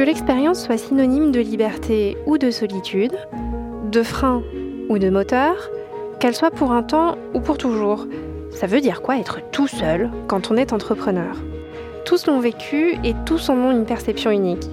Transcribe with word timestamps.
Que 0.00 0.06
l'expérience 0.06 0.64
soit 0.64 0.78
synonyme 0.78 1.30
de 1.30 1.40
liberté 1.40 2.16
ou 2.24 2.38
de 2.38 2.50
solitude, 2.50 3.12
de 3.92 4.02
frein 4.02 4.42
ou 4.88 4.98
de 4.98 5.10
moteur, 5.10 5.68
qu'elle 6.18 6.34
soit 6.34 6.50
pour 6.50 6.72
un 6.72 6.82
temps 6.82 7.18
ou 7.34 7.40
pour 7.40 7.58
toujours, 7.58 8.06
ça 8.50 8.66
veut 8.66 8.80
dire 8.80 9.02
quoi 9.02 9.18
être 9.18 9.40
tout 9.50 9.68
seul 9.68 10.10
quand 10.26 10.50
on 10.50 10.56
est 10.56 10.72
entrepreneur? 10.72 11.36
Tous 12.06 12.26
l'ont 12.26 12.40
vécu 12.40 12.94
et 13.04 13.14
tous 13.26 13.50
en 13.50 13.58
ont 13.58 13.72
une 13.72 13.84
perception 13.84 14.30
unique. 14.30 14.70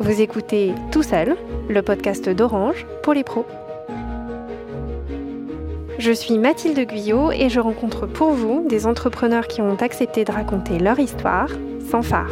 Vous 0.00 0.22
écoutez 0.22 0.72
Tout 0.90 1.02
seul, 1.02 1.36
le 1.68 1.82
podcast 1.82 2.26
d'Orange 2.26 2.86
pour 3.02 3.12
les 3.12 3.24
pros. 3.24 3.44
Je 5.98 6.12
suis 6.12 6.38
Mathilde 6.38 6.80
Guyot 6.80 7.30
et 7.30 7.50
je 7.50 7.60
rencontre 7.60 8.06
pour 8.06 8.30
vous 8.30 8.64
des 8.66 8.86
entrepreneurs 8.86 9.48
qui 9.48 9.60
ont 9.60 9.76
accepté 9.82 10.24
de 10.24 10.32
raconter 10.32 10.78
leur 10.78 10.98
histoire 10.98 11.50
sans 11.90 12.00
phare. 12.00 12.30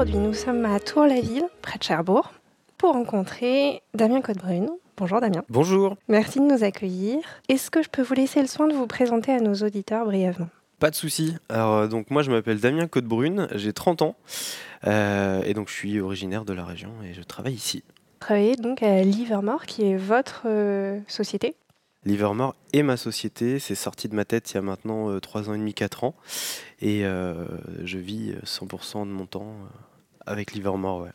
Aujourd'hui, 0.00 0.26
nous 0.26 0.32
sommes 0.32 0.64
à 0.64 0.80
Tour-la-Ville, 0.80 1.44
près 1.60 1.78
de 1.78 1.82
Cherbourg, 1.82 2.32
pour 2.78 2.94
rencontrer 2.94 3.82
Damien 3.92 4.22
Codebrune. 4.22 4.70
Bonjour 4.96 5.20
Damien. 5.20 5.44
Bonjour. 5.50 5.94
Merci 6.08 6.38
de 6.38 6.44
nous 6.44 6.64
accueillir. 6.64 7.18
Est-ce 7.50 7.70
que 7.70 7.82
je 7.82 7.90
peux 7.90 8.00
vous 8.00 8.14
laisser 8.14 8.40
le 8.40 8.46
soin 8.46 8.66
de 8.66 8.72
vous 8.72 8.86
présenter 8.86 9.30
à 9.30 9.40
nos 9.40 9.52
auditeurs 9.56 10.06
brièvement? 10.06 10.48
Pas 10.78 10.88
de 10.88 10.94
souci. 10.94 11.36
Alors 11.50 11.74
euh, 11.74 11.86
donc 11.86 12.10
moi 12.10 12.22
je 12.22 12.30
m'appelle 12.30 12.58
Damien 12.58 12.86
Codebrune, 12.86 13.48
j'ai 13.54 13.74
30 13.74 14.00
ans 14.00 14.16
euh, 14.86 15.42
et 15.44 15.52
donc 15.52 15.68
je 15.68 15.74
suis 15.74 16.00
originaire 16.00 16.46
de 16.46 16.54
la 16.54 16.64
région 16.64 16.92
et 17.04 17.12
je 17.12 17.20
travaille 17.20 17.52
ici. 17.52 17.84
Vous 17.86 18.20
travaillez 18.20 18.56
donc 18.56 18.82
à 18.82 19.02
Livermore 19.02 19.66
qui 19.66 19.84
est 19.84 19.98
votre 19.98 20.44
euh, 20.46 20.98
société? 21.08 21.56
Livermore 22.06 22.54
est 22.72 22.82
ma 22.82 22.96
société, 22.96 23.58
c'est 23.58 23.74
sorti 23.74 24.08
de 24.08 24.14
ma 24.14 24.24
tête 24.24 24.50
il 24.50 24.54
y 24.54 24.56
a 24.56 24.62
maintenant 24.62 25.20
3 25.20 25.50
ans 25.50 25.52
et 25.52 25.58
demi, 25.58 25.74
4 25.74 26.04
ans 26.04 26.14
et 26.80 27.02
je 27.02 27.98
vis 27.98 28.32
100% 28.46 29.00
de 29.00 29.12
mon 29.12 29.26
temps 29.26 29.54
avec 30.30 30.52
Livermore. 30.52 31.02
Ouais. 31.02 31.10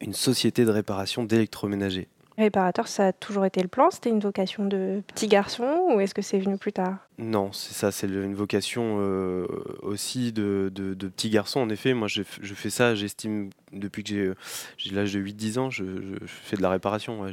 Une 0.00 0.14
société 0.14 0.64
de 0.64 0.70
réparation 0.70 1.24
d'électroménager. 1.24 2.08
Réparateur, 2.38 2.86
ça 2.86 3.08
a 3.08 3.12
toujours 3.12 3.46
été 3.46 3.60
le 3.60 3.66
plan? 3.66 3.90
C'était 3.90 4.10
une 4.10 4.20
vocation 4.20 4.64
de 4.64 5.02
petit 5.08 5.26
garçon 5.26 5.88
ou 5.90 5.98
est-ce 5.98 6.14
que 6.14 6.22
c'est 6.22 6.38
venu 6.38 6.56
plus 6.56 6.72
tard? 6.72 6.98
Non, 7.18 7.52
c'est 7.52 7.74
ça, 7.74 7.90
c'est 7.90 8.06
une 8.06 8.36
vocation 8.36 8.98
euh, 9.00 9.44
aussi 9.82 10.30
de, 10.32 10.70
de, 10.72 11.08
petit 11.08 11.30
garçon. 11.30 11.58
En 11.58 11.68
effet, 11.68 11.94
moi 11.94 12.06
je, 12.06 12.22
fais 12.22 12.70
ça, 12.70 12.94
j'estime, 12.94 13.50
depuis 13.72 14.04
que 14.04 14.36
j'ai 14.76 14.94
l'âge 14.94 15.14
de 15.14 15.20
8-10 15.20 15.58
ans, 15.58 15.70
je, 15.70 15.84
fais 16.26 16.56
de 16.56 16.62
la 16.62 16.70
réparation. 16.70 17.26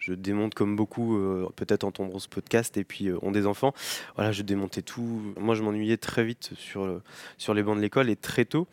je, 0.00 0.14
démonte 0.14 0.54
comme 0.54 0.74
beaucoup, 0.74 1.16
euh, 1.16 1.48
peut-être 1.54 1.84
entendre 1.84 2.20
ce 2.20 2.26
podcast, 2.26 2.76
et 2.76 2.82
puis 2.82 3.06
euh, 3.06 3.18
ont 3.22 3.30
des 3.30 3.46
enfants. 3.46 3.72
Voilà, 4.16 4.32
je 4.32 4.42
démontais 4.42 4.82
tout. 4.82 5.32
Moi 5.38 5.54
je 5.54 5.62
m'ennuyais 5.62 5.96
très 5.96 6.24
vite 6.24 6.50
sur, 6.56 7.00
sur 7.36 7.54
les 7.54 7.62
bancs 7.62 7.76
de 7.76 7.82
l'école 7.82 8.10
et 8.10 8.16
très 8.16 8.46
tôt. 8.46 8.66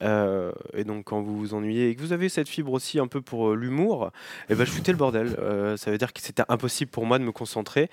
Euh, 0.00 0.52
et 0.74 0.84
donc 0.84 1.04
quand 1.04 1.20
vous 1.20 1.38
vous 1.38 1.54
ennuyez 1.54 1.90
et 1.90 1.94
que 1.94 2.00
vous 2.00 2.12
avez 2.12 2.28
cette 2.28 2.48
fibre 2.48 2.72
aussi 2.72 2.98
un 2.98 3.06
peu 3.06 3.20
pour 3.20 3.50
euh, 3.50 3.54
l'humour, 3.54 4.10
et 4.48 4.52
eh 4.52 4.54
ben, 4.54 4.64
je 4.64 4.70
foutais 4.70 4.92
le 4.92 4.98
bordel. 4.98 5.36
Euh, 5.38 5.76
ça 5.76 5.90
veut 5.90 5.98
dire 5.98 6.12
que 6.12 6.20
c'était 6.20 6.44
impossible 6.48 6.90
pour 6.90 7.06
moi 7.06 7.18
de 7.18 7.24
me 7.24 7.32
concentrer 7.32 7.90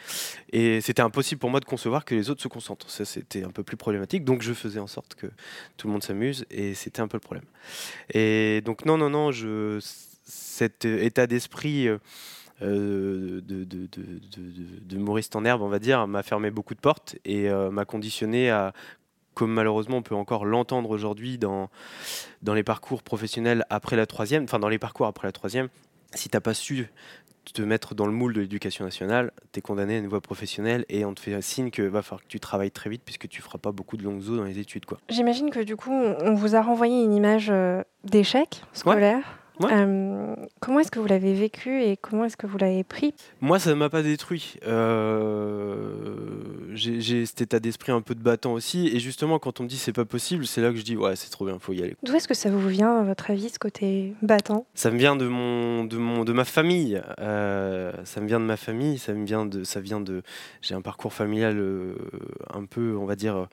et 0.51 0.81
c'était 0.81 1.01
impossible 1.01 1.39
pour 1.39 1.49
moi 1.49 1.59
de 1.59 1.65
concevoir 1.65 2.05
que 2.05 2.15
les 2.15 2.29
autres 2.29 2.41
se 2.41 2.47
concentrent. 2.47 2.89
Ça 2.89 3.05
c'était 3.05 3.43
un 3.43 3.51
peu 3.51 3.63
plus 3.63 3.77
problématique. 3.77 4.23
Donc 4.23 4.41
je 4.41 4.53
faisais 4.53 4.79
en 4.79 4.87
sorte 4.87 5.15
que 5.15 5.27
tout 5.77 5.87
le 5.87 5.93
monde 5.93 6.03
s'amuse 6.03 6.45
et 6.49 6.73
c'était 6.73 7.01
un 7.01 7.07
peu 7.07 7.17
le 7.17 7.21
problème. 7.21 7.45
Et 8.13 8.61
donc 8.65 8.85
non, 8.85 8.97
non, 8.97 9.09
non, 9.09 9.31
cet 10.23 10.85
état 10.85 11.27
d'esprit... 11.27 11.87
de, 12.61 13.39
de, 13.41 13.65
de, 13.71 14.97
Maurice 14.97 15.29
Tannerbe, 15.29 15.61
on 15.61 15.69
va 15.69 15.79
dire, 15.79 16.05
m'a 16.07 16.23
fermé 16.23 16.51
beaucoup 16.51 16.75
de 16.75 16.81
portes 16.81 17.15
et 17.23 17.49
m'a 17.49 17.85
conditionné 17.85 18.49
à 18.49 18.73
comme 19.39 19.53
malheureusement 19.53 19.95
on 19.95 20.01
peut 20.01 20.15
encore 20.15 20.43
l'entendre 20.43 20.89
aujourd'hui 20.89 21.37
dans, 21.37 21.69
dans 22.41 22.53
les 22.53 22.63
parcours 22.63 23.03
professionnels 23.03 23.65
après 23.69 23.95
la 23.95 24.05
troisième, 24.05 24.43
enfin 24.43 24.59
dans 24.59 24.67
les 24.67 24.79
parcours 24.79 25.07
après 25.07 25.29
la 25.29 25.31
troisième, 25.31 25.69
si 26.13 26.27
tu 26.27 26.35
n'as 26.35 26.41
pas 26.41 26.53
su 26.53 26.89
te 27.53 27.61
mettre 27.61 27.95
dans 27.95 28.05
le 28.05 28.11
moule 28.11 28.33
de 28.33 28.41
l'éducation 28.41 28.83
nationale, 28.83 29.31
tu 29.53 29.59
es 29.59 29.61
condamné 29.61 29.95
à 29.95 29.97
une 29.99 30.07
voie 30.07 30.19
professionnelle 30.19 30.83
et 30.89 31.05
on 31.05 31.13
te 31.13 31.21
fait 31.21 31.33
un 31.33 31.39
signe 31.39 31.71
que 31.71 31.81
va 31.81 32.01
falloir 32.01 32.21
que 32.21 32.27
tu 32.27 32.41
travailles 32.41 32.69
très 32.69 32.89
vite 32.89 33.01
puisque 33.05 33.29
tu 33.29 33.41
feras 33.41 33.59
pas 33.59 33.71
beaucoup 33.71 33.95
de 33.95 34.03
longues 34.03 34.27
eaux 34.27 34.35
dans 34.35 34.43
les 34.43 34.59
études. 34.59 34.85
quoi. 34.85 34.99
J'imagine 35.07 35.51
que 35.51 35.61
du 35.61 35.77
coup, 35.77 35.93
on 35.93 36.33
vous 36.33 36.57
a 36.57 36.61
renvoyé 36.61 37.01
une 37.01 37.13
image 37.13 37.47
euh, 37.49 37.81
d'échec 38.03 38.61
scolaire. 38.73 39.38
Euh, 39.61 40.35
comment 40.59 40.79
est-ce 40.79 40.91
que 40.91 40.99
vous 40.99 41.07
l'avez 41.07 41.33
vécu 41.33 41.81
et 41.83 41.97
comment 41.97 42.25
est-ce 42.25 42.37
que 42.37 42.47
vous 42.47 42.57
l'avez 42.57 42.83
pris? 42.83 43.13
Moi, 43.41 43.59
ça 43.59 43.71
ne 43.71 43.75
m'a 43.75 43.89
pas 43.89 44.01
détruit. 44.01 44.55
Euh, 44.65 46.13
j'ai 46.73 47.25
cet 47.25 47.41
état 47.41 47.59
d'esprit 47.59 47.91
un 47.91 48.01
peu 48.01 48.15
de 48.15 48.21
battant 48.21 48.53
aussi. 48.53 48.87
Et 48.87 48.99
justement, 48.99 49.39
quand 49.39 49.59
on 49.59 49.63
me 49.63 49.67
dit 49.67 49.77
c'est 49.77 49.93
pas 49.93 50.05
possible, 50.05 50.45
c'est 50.45 50.61
là 50.61 50.71
que 50.71 50.77
je 50.77 50.83
dis 50.83 50.95
ouais, 50.95 51.15
c'est 51.15 51.29
trop 51.29 51.45
bien, 51.45 51.57
faut 51.59 51.73
y 51.73 51.83
aller. 51.83 51.95
D'où 52.03 52.15
est-ce 52.15 52.27
que 52.27 52.33
ça 52.33 52.49
vous 52.49 52.67
vient, 52.67 52.99
à 52.99 53.03
votre 53.03 53.31
avis, 53.31 53.49
ce 53.49 53.59
côté 53.59 54.13
battant? 54.21 54.65
Ça 54.75 54.91
me 54.91 54.97
vient 54.97 55.15
de, 55.15 55.27
mon, 55.27 55.83
de, 55.83 55.97
mon, 55.97 56.23
de 56.23 56.31
ma 56.33 56.45
famille. 56.45 57.01
Euh, 57.19 57.91
ça 58.05 58.21
me 58.21 58.27
vient 58.27 58.39
de 58.39 58.45
ma 58.45 58.57
famille. 58.57 58.97
Ça 58.97 59.13
me 59.13 59.25
vient 59.25 59.45
de. 59.45 59.63
Ça 59.63 59.81
vient 59.81 59.99
de 59.99 60.21
j'ai 60.61 60.75
un 60.75 60.81
parcours 60.81 61.13
familial 61.13 61.57
un 62.53 62.65
peu, 62.65 62.95
on 62.97 63.05
va 63.05 63.15
dire 63.15 63.47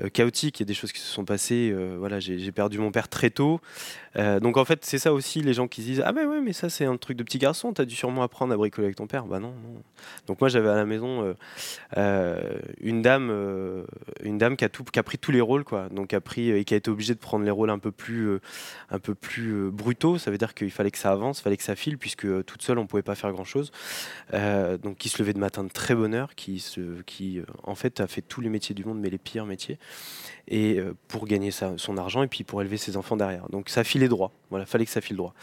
euh, 0.00 0.08
chaotique. 0.08 0.58
Il 0.58 0.62
y 0.62 0.66
a 0.66 0.66
des 0.66 0.74
choses 0.74 0.90
qui 0.90 0.98
se 0.98 1.06
sont 1.06 1.24
passées. 1.24 1.70
Euh, 1.72 1.94
voilà, 1.96 2.18
j'ai 2.18 2.50
perdu 2.50 2.78
mon 2.78 2.90
père 2.90 3.08
très 3.08 3.30
tôt. 3.30 3.60
Euh, 4.16 4.40
donc 4.40 4.56
en 4.56 4.64
fait, 4.64 4.84
c'est 4.84 4.98
ça 4.98 5.12
aussi 5.12 5.40
les 5.40 5.54
gens 5.54 5.68
qui 5.68 5.82
se 5.82 5.86
disent 5.86 6.02
ah 6.04 6.10
ben 6.10 6.26
ouais, 6.26 6.40
mais 6.40 6.52
ça 6.52 6.68
c'est 6.68 6.84
un 6.84 6.96
truc 6.96 7.16
de 7.16 7.22
petit 7.22 7.38
garçon. 7.38 7.72
T'as 7.72 7.84
dû 7.84 7.94
sûrement 7.94 8.24
apprendre 8.24 8.52
à 8.52 8.56
bricoler 8.56 8.86
avec 8.86 8.96
ton 8.96 9.06
père. 9.06 9.26
Bah 9.26 9.38
non. 9.38 9.54
Donc 10.26 10.40
moi 10.40 10.48
j'avais 10.48 10.68
à 10.68 10.74
la 10.74 10.84
maison 10.84 11.34
une 12.80 13.02
dame, 13.02 13.84
une 14.22 14.38
dame 14.38 14.56
qui 14.56 14.64
a 14.64 15.02
pris 15.02 15.18
tous 15.18 15.30
les 15.30 15.40
rôles 15.40 15.64
quoi. 15.64 15.88
Donc 15.90 16.12
a 16.12 16.20
pris 16.20 16.50
et 16.50 16.64
qui 16.64 16.74
a 16.74 16.76
été 16.76 16.90
obligée 16.90 17.14
de 17.14 17.20
prendre 17.20 17.44
les 17.44 17.50
rôles 17.50 17.70
un 17.70 17.78
peu 17.78 17.90
plus, 17.90 18.38
un 18.90 18.98
peu 18.98 19.14
plus 19.14 19.70
brutaux. 19.70 20.18
Ça 20.18 20.30
veut 20.30 20.38
dire 20.38 20.54
qu'il 20.54 20.70
fallait 20.70 20.90
que 20.90 20.98
ça 20.98 21.12
avance, 21.12 21.40
fallait 21.40 21.56
que 21.56 21.62
ça 21.62 21.76
file 21.76 21.98
puisque 21.98 22.26
toute 22.44 22.62
seule 22.62 22.78
on 22.78 22.86
pouvait 22.86 23.02
pas 23.02 23.14
faire 23.14 23.32
grand 23.32 23.44
chose. 23.44 23.70
donc 24.32 24.96
qui 24.98 25.08
se 25.08 25.22
levait 25.22 25.34
de 25.34 25.40
matin 25.40 25.64
de 25.64 25.70
très 25.70 25.94
bonne 25.94 26.14
heure, 26.14 26.34
qui 26.34 26.58
se, 26.60 27.02
qui 27.02 27.40
en 27.62 27.74
fait 27.74 28.00
a 28.00 28.06
fait 28.06 28.22
tous 28.22 28.40
les 28.40 28.48
métiers 28.48 28.74
du 28.74 28.84
monde 28.84 28.98
mais 29.00 29.10
les 29.10 29.18
pires 29.18 29.46
métiers 29.46 29.78
et 30.48 30.78
euh, 30.78 30.94
pour 31.08 31.26
gagner 31.26 31.50
son 31.50 31.96
argent 31.96 32.22
et 32.22 32.28
puis 32.28 32.44
pour 32.44 32.60
élever 32.60 32.76
ses 32.76 32.96
enfants 32.96 33.16
derrière. 33.16 33.48
Donc 33.50 33.68
ça 33.68 33.84
filait 33.84 34.08
droit. 34.08 34.32
Voilà, 34.50 34.66
fallait 34.66 34.84
que 34.84 34.90
ça 34.90 35.00
file 35.00 35.16
droit. 35.16 35.34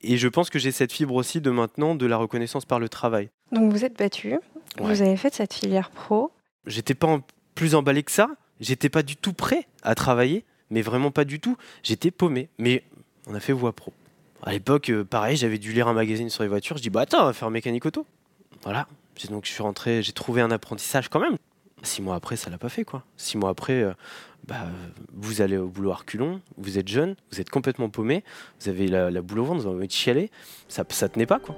Et 0.00 0.16
je 0.16 0.28
pense 0.28 0.48
que 0.48 0.58
j'ai 0.58 0.70
cette 0.70 0.92
fibre 0.92 1.14
aussi 1.14 1.40
de 1.40 1.50
maintenant 1.50 1.94
de 1.94 2.06
la 2.06 2.16
reconnaissance 2.16 2.64
par 2.64 2.78
le 2.78 2.88
travail. 2.88 3.30
Donc 3.52 3.72
vous 3.72 3.84
êtes 3.84 3.98
battu, 3.98 4.36
vous 4.78 5.02
avez 5.02 5.16
fait 5.16 5.34
cette 5.34 5.54
filière 5.54 5.90
pro. 5.90 6.30
J'étais 6.66 6.94
pas 6.94 7.20
plus 7.54 7.74
emballé 7.74 8.02
que 8.02 8.12
ça. 8.12 8.30
J'étais 8.60 8.88
pas 8.88 9.02
du 9.02 9.16
tout 9.16 9.32
prêt 9.32 9.66
à 9.82 9.94
travailler, 9.94 10.44
mais 10.70 10.82
vraiment 10.82 11.10
pas 11.10 11.24
du 11.24 11.40
tout. 11.40 11.56
J'étais 11.82 12.10
paumé. 12.10 12.48
Mais 12.58 12.84
on 13.26 13.34
a 13.34 13.40
fait 13.40 13.52
voie 13.52 13.72
pro. 13.72 13.92
À 14.42 14.52
l'époque, 14.52 14.90
euh, 14.90 15.04
pareil, 15.04 15.36
j'avais 15.36 15.58
dû 15.58 15.72
lire 15.72 15.88
un 15.88 15.94
magazine 15.94 16.30
sur 16.30 16.42
les 16.44 16.48
voitures. 16.48 16.76
Je 16.76 16.82
dis 16.82 16.90
bah 16.90 17.02
attends, 17.02 17.22
on 17.22 17.26
va 17.26 17.32
faire 17.32 17.50
mécanique 17.50 17.86
auto. 17.86 18.06
Voilà. 18.62 18.86
Donc 19.30 19.46
je 19.46 19.50
suis 19.50 19.62
rentré, 19.62 20.02
j'ai 20.02 20.12
trouvé 20.12 20.40
un 20.40 20.50
apprentissage 20.52 21.08
quand 21.08 21.18
même. 21.18 21.36
Six 21.82 22.02
mois 22.02 22.16
après, 22.16 22.36
ça 22.36 22.50
l'a 22.50 22.58
pas 22.58 22.68
fait, 22.68 22.84
quoi. 22.84 23.04
Six 23.16 23.38
mois 23.38 23.50
après, 23.50 23.82
euh, 23.82 23.92
bah, 24.46 24.66
vous 25.12 25.42
allez 25.42 25.56
au 25.56 25.68
boulot 25.68 25.92
reculons, 25.92 26.40
vous 26.56 26.78
êtes 26.78 26.88
jeune, 26.88 27.14
vous 27.30 27.40
êtes 27.40 27.50
complètement 27.50 27.88
paumé, 27.88 28.24
vous 28.60 28.68
avez 28.68 28.88
la, 28.88 29.22
boule 29.22 29.40
au 29.40 29.44
ventre, 29.44 29.60
vous 29.60 29.66
avez 29.68 29.76
envie 29.76 29.86
de 29.86 29.92
chialer, 29.92 30.30
ça, 30.68 30.84
ça 30.88 31.08
tenait 31.08 31.26
pas, 31.26 31.38
quoi. 31.38 31.54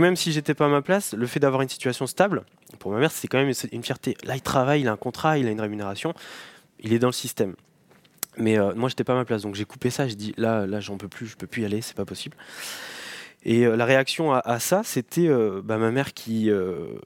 Même 0.00 0.16
si 0.16 0.32
j'étais 0.32 0.54
pas 0.54 0.66
à 0.66 0.68
ma 0.68 0.82
place, 0.82 1.14
le 1.14 1.26
fait 1.26 1.40
d'avoir 1.40 1.62
une 1.62 1.68
situation 1.68 2.06
stable, 2.06 2.44
pour 2.78 2.92
ma 2.92 2.98
mère, 2.98 3.10
c'est 3.10 3.26
quand 3.26 3.38
même 3.38 3.52
une 3.72 3.82
fierté. 3.82 4.16
Là, 4.24 4.36
il 4.36 4.42
travaille, 4.42 4.82
il 4.82 4.88
a 4.88 4.92
un 4.92 4.98
contrat, 4.98 5.38
il 5.38 5.46
a 5.46 5.50
une 5.50 5.60
rémunération, 5.60 6.12
il 6.80 6.92
est 6.92 6.98
dans 6.98 7.08
le 7.08 7.12
système. 7.12 7.54
Mais 8.36 8.58
euh, 8.58 8.74
moi, 8.74 8.88
j'étais 8.88 9.04
pas 9.04 9.12
à 9.12 9.16
ma 9.16 9.24
place, 9.24 9.42
donc 9.42 9.54
j'ai 9.54 9.64
coupé 9.64 9.90
ça. 9.90 10.08
J'ai 10.08 10.16
dit 10.16 10.34
là, 10.36 10.66
là, 10.66 10.80
j'en 10.80 10.96
peux 10.96 11.08
plus, 11.08 11.26
je 11.26 11.36
peux 11.36 11.46
plus 11.46 11.62
y 11.62 11.64
aller, 11.64 11.80
c'est 11.80 11.96
pas 11.96 12.04
possible. 12.04 12.36
Et 13.46 13.66
euh, 13.66 13.76
la 13.76 13.84
réaction 13.84 14.32
à, 14.32 14.58
ça, 14.58 14.80
c'était 14.84 15.28
euh, 15.28 15.60
bah, 15.62 15.76
ma 15.76 15.90
mère 15.90 16.14
qui, 16.14 16.46
ne, 16.46 16.98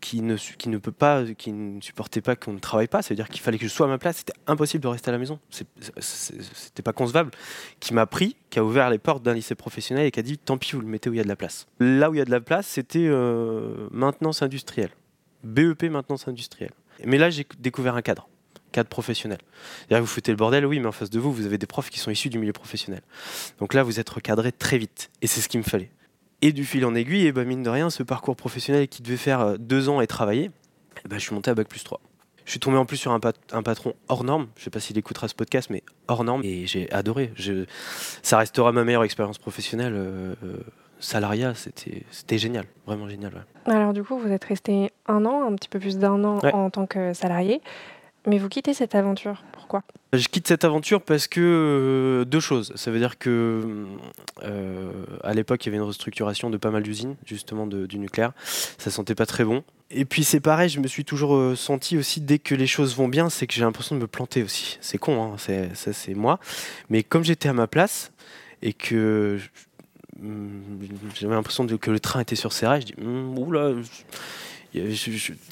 qui 0.00 0.68
ne 0.68 0.78
peut 0.78 0.90
pas, 0.90 1.24
qui 1.38 1.52
ne 1.52 1.80
supportait 1.80 2.20
pas 2.20 2.34
qu'on 2.34 2.54
ne 2.54 2.58
travaille 2.58 2.88
pas. 2.88 3.00
C'est-à-dire 3.00 3.28
qu'il 3.28 3.40
fallait 3.40 3.58
que 3.58 3.66
je 3.68 3.72
sois 3.72 3.86
à 3.86 3.88
ma 3.88 3.98
place. 3.98 4.18
C'était 4.18 4.32
impossible 4.48 4.82
de 4.82 4.88
rester 4.88 5.10
à 5.10 5.12
la 5.12 5.18
maison. 5.18 5.38
C'était 5.50 6.82
pas 6.82 6.92
concevable. 6.92 7.30
Qui 7.78 7.94
m'a 7.94 8.06
pris, 8.06 8.36
qui 8.50 8.58
a 8.58 8.64
ouvert 8.64 8.90
les 8.90 8.98
portes 8.98 9.22
d'un 9.22 9.34
lycée 9.34 9.54
professionnel 9.54 10.06
et 10.06 10.10
qui 10.10 10.18
a 10.18 10.24
dit 10.24 10.36
tant 10.36 10.58
pis, 10.58 10.72
vous 10.72 10.80
le 10.80 10.88
mettez 10.88 11.08
où 11.08 11.14
il 11.14 11.18
y 11.18 11.20
a 11.20 11.24
de 11.24 11.28
la 11.28 11.36
place. 11.36 11.68
Là 11.78 12.10
où 12.10 12.14
il 12.14 12.18
y 12.18 12.22
a 12.22 12.26
de 12.26 12.32
la 12.32 12.40
place, 12.40 12.66
c'était 12.66 13.08
maintenance 13.92 14.42
industrielle. 14.42 14.90
BEP 15.44 15.84
maintenance 15.84 16.26
industrielle. 16.26 16.72
Mais 17.04 17.18
là, 17.18 17.30
j'ai 17.30 17.46
découvert 17.60 17.94
un 17.94 18.02
cadre 18.02 18.28
cadre 18.72 18.88
professionnel. 18.88 19.38
Vous 19.90 20.06
foutez 20.06 20.32
le 20.32 20.36
bordel, 20.36 20.66
oui, 20.66 20.80
mais 20.80 20.86
en 20.86 20.92
face 20.92 21.10
de 21.10 21.20
vous, 21.20 21.32
vous 21.32 21.46
avez 21.46 21.58
des 21.58 21.66
profs 21.66 21.90
qui 21.90 21.98
sont 21.98 22.10
issus 22.10 22.30
du 22.30 22.38
milieu 22.38 22.52
professionnel. 22.52 23.02
Donc 23.60 23.74
là, 23.74 23.82
vous 23.82 24.00
êtes 24.00 24.10
recadré 24.10 24.50
très 24.52 24.78
vite. 24.78 25.10
Et 25.22 25.26
c'est 25.26 25.40
ce 25.40 25.48
qu'il 25.48 25.60
me 25.60 25.64
fallait. 25.64 25.90
Et 26.40 26.52
du 26.52 26.64
fil 26.64 26.84
en 26.84 26.94
aiguille, 26.94 27.26
et 27.26 27.32
bah, 27.32 27.44
mine 27.44 27.62
de 27.62 27.70
rien, 27.70 27.88
ce 27.90 28.02
parcours 28.02 28.34
professionnel 28.34 28.88
qui 28.88 29.02
devait 29.02 29.16
faire 29.16 29.40
euh, 29.40 29.56
deux 29.58 29.88
ans 29.88 30.00
et 30.00 30.08
travailler, 30.08 30.50
et 31.04 31.08
bah, 31.08 31.18
je 31.18 31.22
suis 31.22 31.34
monté 31.34 31.50
à 31.50 31.54
Bac 31.54 31.68
plus 31.68 31.84
3. 31.84 32.00
Je 32.44 32.50
suis 32.50 32.58
tombé 32.58 32.76
en 32.76 32.84
plus 32.84 32.96
sur 32.96 33.12
un, 33.12 33.20
un 33.52 33.62
patron 33.62 33.94
hors 34.08 34.24
norme. 34.24 34.48
Je 34.56 34.62
ne 34.62 34.64
sais 34.64 34.70
pas 34.70 34.80
s'il 34.80 34.98
écoutera 34.98 35.28
ce 35.28 35.34
podcast, 35.34 35.70
mais 35.70 35.84
hors 36.08 36.24
norme. 36.24 36.42
Et 36.42 36.66
j'ai 36.66 36.90
adoré. 36.90 37.32
Je, 37.36 37.66
ça 38.22 38.38
restera 38.38 38.72
ma 38.72 38.82
meilleure 38.82 39.04
expérience 39.04 39.38
professionnelle. 39.38 39.94
Euh, 39.94 40.34
euh, 40.42 40.56
salariat, 41.02 41.54
c'était 41.54 42.38
génial, 42.38 42.64
vraiment 42.86 43.08
génial. 43.08 43.44
Alors 43.66 43.92
du 43.92 44.02
coup, 44.02 44.18
vous 44.18 44.30
êtes 44.30 44.44
resté 44.44 44.90
un 45.06 45.24
an, 45.26 45.50
un 45.50 45.54
petit 45.56 45.68
peu 45.68 45.78
plus 45.78 45.98
d'un 45.98 46.22
an 46.24 46.38
en 46.52 46.70
tant 46.70 46.86
que 46.86 47.12
salarié, 47.12 47.60
mais 48.26 48.38
vous 48.38 48.48
quittez 48.48 48.74
cette 48.74 48.94
aventure. 48.94 49.42
Pourquoi? 49.52 49.82
Je 50.12 50.28
quitte 50.28 50.46
cette 50.46 50.64
aventure 50.64 51.02
parce 51.02 51.26
que 51.26 51.40
euh, 51.40 52.24
deux 52.24 52.40
choses. 52.40 52.72
Ça 52.76 52.90
veut 52.90 52.98
dire 52.98 53.18
que 53.18 53.86
euh, 54.42 54.90
à 55.24 55.34
l'époque, 55.34 55.64
il 55.64 55.68
y 55.68 55.70
avait 55.70 55.78
une 55.78 55.86
restructuration 55.86 56.50
de 56.50 56.56
pas 56.56 56.70
mal 56.70 56.82
d'usines, 56.82 57.16
justement 57.24 57.66
du 57.66 57.98
nucléaire. 57.98 58.32
Ça 58.78 58.90
sentait 58.90 59.14
pas 59.14 59.26
très 59.26 59.44
bon. 59.44 59.64
Et 59.90 60.04
puis 60.04 60.24
c'est 60.24 60.40
pareil, 60.40 60.70
je 60.70 60.80
me 60.80 60.88
suis 60.88 61.04
toujours 61.04 61.34
euh, 61.34 61.54
senti 61.54 61.98
aussi 61.98 62.20
dès 62.20 62.38
que 62.38 62.54
les 62.54 62.66
choses 62.66 62.96
vont 62.96 63.08
bien, 63.08 63.28
c'est 63.28 63.46
que 63.46 63.52
j'ai 63.52 63.60
l'impression 63.60 63.94
de 63.94 64.00
me 64.00 64.06
planter 64.06 64.42
aussi. 64.42 64.78
C'est 64.80 64.96
con, 64.96 65.22
hein, 65.22 65.36
ça 65.74 65.92
c'est 65.92 66.14
moi. 66.14 66.38
Mais 66.88 67.02
comme 67.02 67.24
j'étais 67.24 67.50
à 67.50 67.52
ma 67.52 67.66
place 67.66 68.10
et 68.62 68.72
que 68.72 69.38
j'avais 71.14 71.34
l'impression 71.34 71.66
que 71.66 71.90
le 71.90 72.00
train 72.00 72.20
était 72.20 72.36
sur 72.36 72.52
ses 72.52 72.66
rails. 72.66 72.82
Je 72.82 72.86
dis, 72.86 72.94
hmm, 73.00 73.38
oula, 73.38 73.72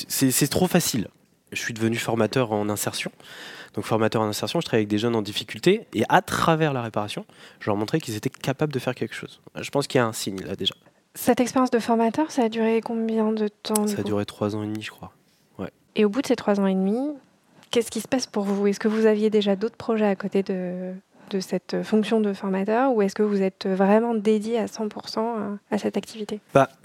c'est 0.08 0.48
trop 0.48 0.68
facile. 0.68 1.08
Je 1.52 1.60
suis 1.60 1.74
devenu 1.74 1.96
formateur 1.96 2.52
en 2.52 2.68
insertion. 2.68 3.10
Donc 3.74 3.84
formateur 3.84 4.22
en 4.22 4.26
insertion, 4.26 4.60
je 4.60 4.66
travaille 4.66 4.82
avec 4.82 4.88
des 4.88 4.98
jeunes 4.98 5.14
en 5.14 5.22
difficulté 5.22 5.86
et 5.94 6.02
à 6.08 6.22
travers 6.22 6.72
la 6.72 6.82
réparation, 6.82 7.24
je 7.60 7.66
leur 7.66 7.76
montrais 7.76 8.00
qu'ils 8.00 8.16
étaient 8.16 8.30
capables 8.30 8.72
de 8.72 8.78
faire 8.78 8.94
quelque 8.94 9.14
chose. 9.14 9.40
Je 9.54 9.70
pense 9.70 9.86
qu'il 9.86 9.98
y 9.98 10.02
a 10.02 10.06
un 10.06 10.12
signe 10.12 10.40
là 10.42 10.56
déjà. 10.56 10.74
Cette 11.14 11.40
expérience 11.40 11.70
de 11.70 11.78
formateur, 11.78 12.30
ça 12.30 12.44
a 12.44 12.48
duré 12.48 12.80
combien 12.80 13.32
de 13.32 13.48
temps 13.48 13.86
Ça 13.86 14.00
a 14.00 14.02
duré 14.02 14.24
trois 14.26 14.54
ans 14.54 14.62
et 14.62 14.66
demi, 14.66 14.82
je 14.82 14.90
crois. 14.90 15.12
Ouais. 15.58 15.70
Et 15.96 16.04
au 16.04 16.08
bout 16.08 16.22
de 16.22 16.26
ces 16.26 16.36
trois 16.36 16.60
ans 16.60 16.66
et 16.66 16.74
demi, 16.74 16.98
qu'est-ce 17.70 17.90
qui 17.90 18.00
se 18.00 18.08
passe 18.08 18.26
pour 18.26 18.44
vous? 18.44 18.66
Est-ce 18.66 18.80
que 18.80 18.88
vous 18.88 19.06
aviez 19.06 19.30
déjà 19.30 19.56
d'autres 19.56 19.76
projets 19.76 20.06
à 20.06 20.16
côté 20.16 20.42
de, 20.42 20.92
de 21.30 21.40
cette 21.40 21.82
fonction 21.82 22.20
de 22.20 22.32
formateur 22.32 22.92
ou 22.92 23.02
est-ce 23.02 23.14
que 23.14 23.22
vous 23.22 23.40
êtes 23.42 23.66
vraiment 23.66 24.14
dédié 24.14 24.58
à 24.58 24.66
100% 24.66 25.58
à 25.70 25.78
cette 25.78 25.96
activité? 25.96 26.40
Bah, 26.52 26.68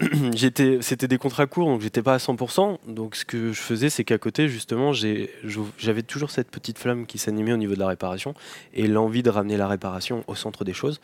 C'était 0.80 1.08
des 1.08 1.18
contrats 1.18 1.46
courts, 1.46 1.66
donc 1.66 1.80
j'étais 1.80 2.02
pas 2.02 2.14
à 2.14 2.18
100%. 2.18 2.78
Donc 2.88 3.16
ce 3.16 3.24
que 3.24 3.52
je 3.52 3.60
faisais, 3.60 3.90
c'est 3.90 4.04
qu'à 4.04 4.18
côté, 4.18 4.48
justement, 4.48 4.92
j'avais 4.92 6.02
toujours 6.02 6.30
cette 6.30 6.50
petite 6.50 6.78
flamme 6.78 7.06
qui 7.06 7.18
s'animait 7.18 7.52
au 7.52 7.56
niveau 7.56 7.74
de 7.74 7.80
la 7.80 7.88
réparation 7.88 8.34
et 8.72 8.86
l'envie 8.86 9.22
de 9.22 9.30
ramener 9.30 9.56
la 9.56 9.68
réparation 9.68 10.24
au 10.26 10.34
centre 10.34 10.64
des 10.64 10.72
choses. 10.72 11.00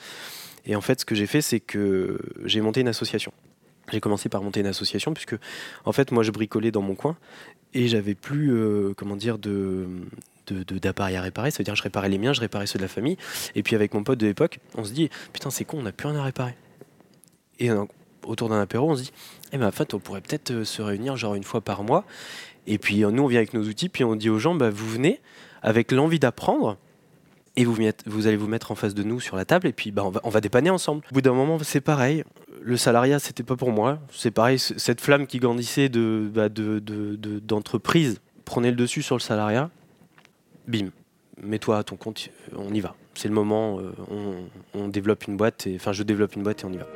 Et 0.64 0.76
en 0.76 0.80
fait, 0.80 1.00
ce 1.00 1.04
que 1.04 1.14
j'ai 1.14 1.26
fait, 1.26 1.42
c'est 1.42 1.60
que 1.60 2.18
j'ai 2.44 2.60
monté 2.60 2.80
une 2.80 2.88
association. 2.88 3.32
J'ai 3.90 4.00
commencé 4.00 4.28
par 4.28 4.42
monter 4.42 4.60
une 4.60 4.66
association 4.66 5.12
puisque, 5.12 5.36
en 5.84 5.92
fait, 5.92 6.12
moi, 6.12 6.22
je 6.22 6.30
bricolais 6.30 6.70
dans 6.70 6.82
mon 6.82 6.94
coin 6.94 7.16
et 7.74 7.88
j'avais 7.88 8.14
plus, 8.14 8.52
euh, 8.52 8.94
comment 8.96 9.16
dire, 9.16 9.38
de, 9.38 9.86
d'appareils 10.50 11.16
à 11.16 11.22
réparer. 11.22 11.50
Ça 11.50 11.58
veut 11.58 11.64
dire 11.64 11.74
je 11.74 11.82
réparais 11.82 12.08
les 12.08 12.18
miens, 12.18 12.32
je 12.32 12.40
réparais 12.40 12.66
ceux 12.66 12.78
de 12.78 12.82
la 12.82 12.88
famille. 12.88 13.16
Et 13.54 13.62
puis 13.62 13.74
avec 13.74 13.94
mon 13.94 14.04
pote 14.04 14.18
de 14.18 14.26
l'époque, 14.26 14.58
on 14.76 14.84
se 14.84 14.92
dit 14.92 15.10
putain 15.32 15.50
c'est 15.50 15.64
con, 15.64 15.78
on 15.78 15.82
n'a 15.82 15.92
plus 15.92 16.08
rien 16.08 16.18
à 16.18 16.24
réparer. 16.24 16.54
Et 17.58 17.70
euh, 17.70 17.84
autour 18.24 18.48
d'un 18.48 18.60
apéro, 18.60 18.90
on 18.90 18.96
se 18.96 19.02
dit 19.02 19.12
eh 19.52 19.58
ben 19.58 19.68
en 19.68 19.72
fait 19.72 19.94
on 19.94 19.98
pourrait 19.98 20.20
peut-être 20.20 20.50
euh, 20.50 20.64
se 20.64 20.82
réunir 20.82 21.16
genre 21.16 21.34
une 21.34 21.44
fois 21.44 21.60
par 21.60 21.84
mois. 21.84 22.04
Et 22.66 22.78
puis 22.78 23.04
euh, 23.04 23.10
nous 23.10 23.22
on 23.22 23.26
vient 23.26 23.38
avec 23.38 23.54
nos 23.54 23.64
outils, 23.64 23.88
puis 23.88 24.04
on 24.04 24.16
dit 24.16 24.30
aux 24.30 24.38
gens 24.38 24.54
bah, 24.54 24.70
vous 24.70 24.88
venez 24.88 25.20
avec 25.62 25.92
l'envie 25.92 26.18
d'apprendre. 26.18 26.76
Et 27.54 27.66
vous, 27.66 27.76
vous 28.06 28.26
allez 28.26 28.38
vous 28.38 28.46
mettre 28.46 28.72
en 28.72 28.74
face 28.74 28.94
de 28.94 29.02
nous 29.02 29.20
sur 29.20 29.36
la 29.36 29.44
table 29.44 29.66
et 29.66 29.74
puis 29.74 29.90
bah, 29.90 30.10
on, 30.24 30.30
va, 30.30 30.40
dépanner 30.40 30.70
ensemble. 30.70 31.04
Au 31.10 31.14
bout 31.14 31.20
d'un 31.20 31.34
moment, 31.34 31.58
c'est 31.62 31.82
pareil 31.82 32.24
le 32.62 32.76
salariat, 32.76 33.18
c'était 33.18 33.42
pas 33.42 33.56
pour 33.56 33.72
moi. 33.72 33.98
C'est 34.10 34.30
pareil, 34.30 34.58
cette 34.58 35.00
flamme 35.00 35.26
qui 35.26 35.38
grandissait 35.38 35.88
de, 35.88 36.30
bah, 36.32 36.48
d'entreprise 36.48 38.20
prenait 38.44 38.70
le 38.70 38.76
dessus 38.76 39.02
sur 39.02 39.16
le 39.16 39.20
salariat 39.20 39.70
bim, 40.66 40.90
mets-toi 41.42 41.78
à 41.78 41.82
ton 41.82 41.96
compte, 41.96 42.30
on 42.56 42.72
y 42.72 42.80
va. 42.80 42.94
C'est 43.14 43.28
le 43.28 43.34
moment, 43.34 43.78
euh, 43.78 43.92
on, 44.74 44.88
développe 44.88 45.26
une 45.26 45.36
boîte, 45.36 45.66
et, 45.66 45.76
enfin 45.76 45.92
je 45.92 46.02
développe 46.02 46.34
une 46.34 46.42
boîte 46.42 46.62
et 46.62 46.66
on 46.66 46.72
y 46.72 46.78
va. 46.78 46.86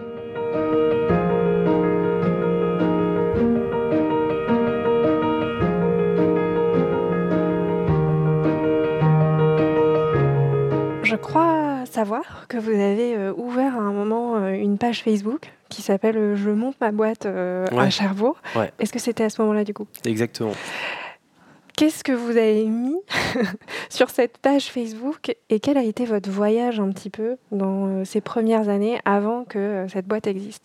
Je 11.02 11.16
crois 11.16 11.84
savoir 11.86 12.46
que 12.48 12.56
vous 12.56 12.70
avez 12.70 13.16
euh, 13.16 13.32
ouvert 13.36 13.74
à 13.76 13.80
un 13.80 13.92
moment 13.92 14.36
euh, 14.36 14.50
une 14.50 14.78
page 14.78 15.02
Facebook 15.02 15.52
qui 15.68 15.82
s'appelle 15.82 16.34
Je 16.34 16.50
monte 16.50 16.76
ma 16.80 16.92
boîte 16.92 17.26
à 17.26 17.90
Cherbourg. 17.90 18.40
Est-ce 18.78 18.92
que 18.92 18.98
c'était 18.98 19.24
à 19.24 19.30
ce 19.30 19.40
moment-là 19.42 19.64
du 19.64 19.74
coup? 19.74 19.86
Exactement. 20.04 20.52
Qu'est-ce 21.76 22.02
que 22.02 22.12
vous 22.12 22.30
avez 22.30 22.64
mis 22.64 22.96
sur 23.90 24.08
cette 24.08 24.38
page 24.38 24.70
Facebook 24.70 25.36
et 25.50 25.60
quel 25.60 25.76
a 25.76 25.82
été 25.82 26.06
votre 26.06 26.30
voyage 26.30 26.80
un 26.80 26.90
petit 26.90 27.10
peu 27.10 27.36
dans 27.52 27.86
euh, 27.86 28.04
ces 28.06 28.22
premières 28.22 28.70
années 28.70 28.98
avant 29.04 29.44
que 29.44 29.58
euh, 29.58 29.88
cette 29.88 30.06
boîte 30.06 30.26
existe? 30.26 30.64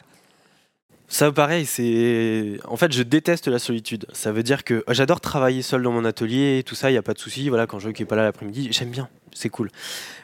Ça, 1.09 1.29
pareil, 1.29 1.65
c'est. 1.65 2.57
En 2.65 2.77
fait, 2.77 2.93
je 2.93 3.03
déteste 3.03 3.49
la 3.49 3.59
solitude. 3.59 4.05
Ça 4.13 4.31
veut 4.31 4.43
dire 4.43 4.63
que 4.63 4.85
j'adore 4.87 5.19
travailler 5.19 5.61
seul 5.61 5.83
dans 5.83 5.91
mon 5.91 6.05
atelier 6.05 6.59
et 6.59 6.63
tout 6.63 6.75
ça, 6.75 6.89
il 6.89 6.93
n'y 6.93 6.97
a 6.97 7.01
pas 7.01 7.13
de 7.13 7.19
souci. 7.19 7.49
Voilà, 7.49 7.67
quand 7.67 7.79
je 7.79 7.87
veux 7.87 7.91
qu'il 7.91 8.05
n'est 8.05 8.09
pas 8.09 8.15
là 8.15 8.23
l'après-midi, 8.23 8.69
j'aime 8.71 8.91
bien, 8.91 9.09
c'est 9.33 9.49
cool. 9.49 9.69